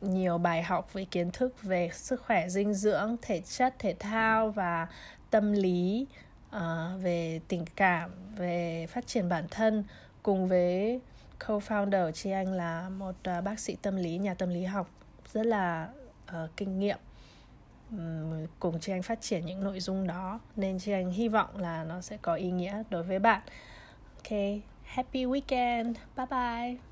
nhiều 0.02 0.38
bài 0.38 0.64
học 0.64 0.94
về 0.94 1.06
kiến 1.06 1.32
thức 1.32 1.64
về 1.64 1.90
sức 1.94 2.24
khỏe 2.26 2.50
dinh 2.50 2.74
dưỡng 2.74 3.16
thể 3.22 3.42
chất 3.42 3.76
thể 3.80 3.96
thao 4.00 4.50
và 4.50 4.88
tâm 5.30 5.52
lý 5.52 6.08
uh, 6.56 6.62
về 7.02 7.40
tình 7.48 7.66
cảm 7.76 8.12
về 8.36 8.88
phát 8.90 9.08
triển 9.08 9.30
bản 9.30 9.46
thân. 9.52 9.84
Cùng 10.24 10.48
với 10.48 11.02
co-founder 11.40 12.12
chị 12.12 12.32
anh 12.32 12.54
là 12.54 12.90
một 12.90 13.16
uh, 13.38 13.44
bác 13.44 13.60
sĩ 13.60 13.76
tâm 13.82 13.96
lý 13.96 14.18
nhà 14.18 14.34
tâm 14.34 14.50
lý 14.50 14.64
học 14.64 14.90
rất 15.34 15.46
là 15.46 15.90
uh, 16.28 16.50
kinh 16.58 16.80
nghiệm. 16.80 16.98
Um, 17.92 18.48
cùng 18.60 18.80
chị 18.80 18.92
anh 18.92 19.02
phát 19.02 19.22
triển 19.22 19.46
những 19.46 19.64
nội 19.64 19.80
dung 19.80 20.08
đó 20.08 20.40
nên 20.56 20.80
chị 20.80 20.92
anh 20.92 21.12
hy 21.12 21.28
vọng 21.28 21.58
là 21.58 21.84
nó 21.84 22.02
sẽ 22.02 22.18
có 22.22 22.34
ý 22.34 22.52
nghĩa 22.52 22.84
đối 22.90 23.04
với 23.04 23.20
bạn. 23.20 23.42
Ok 24.16 24.40
happy 24.84 25.26
weekend. 25.26 25.94
Bye 26.16 26.26
bye. 26.30 26.91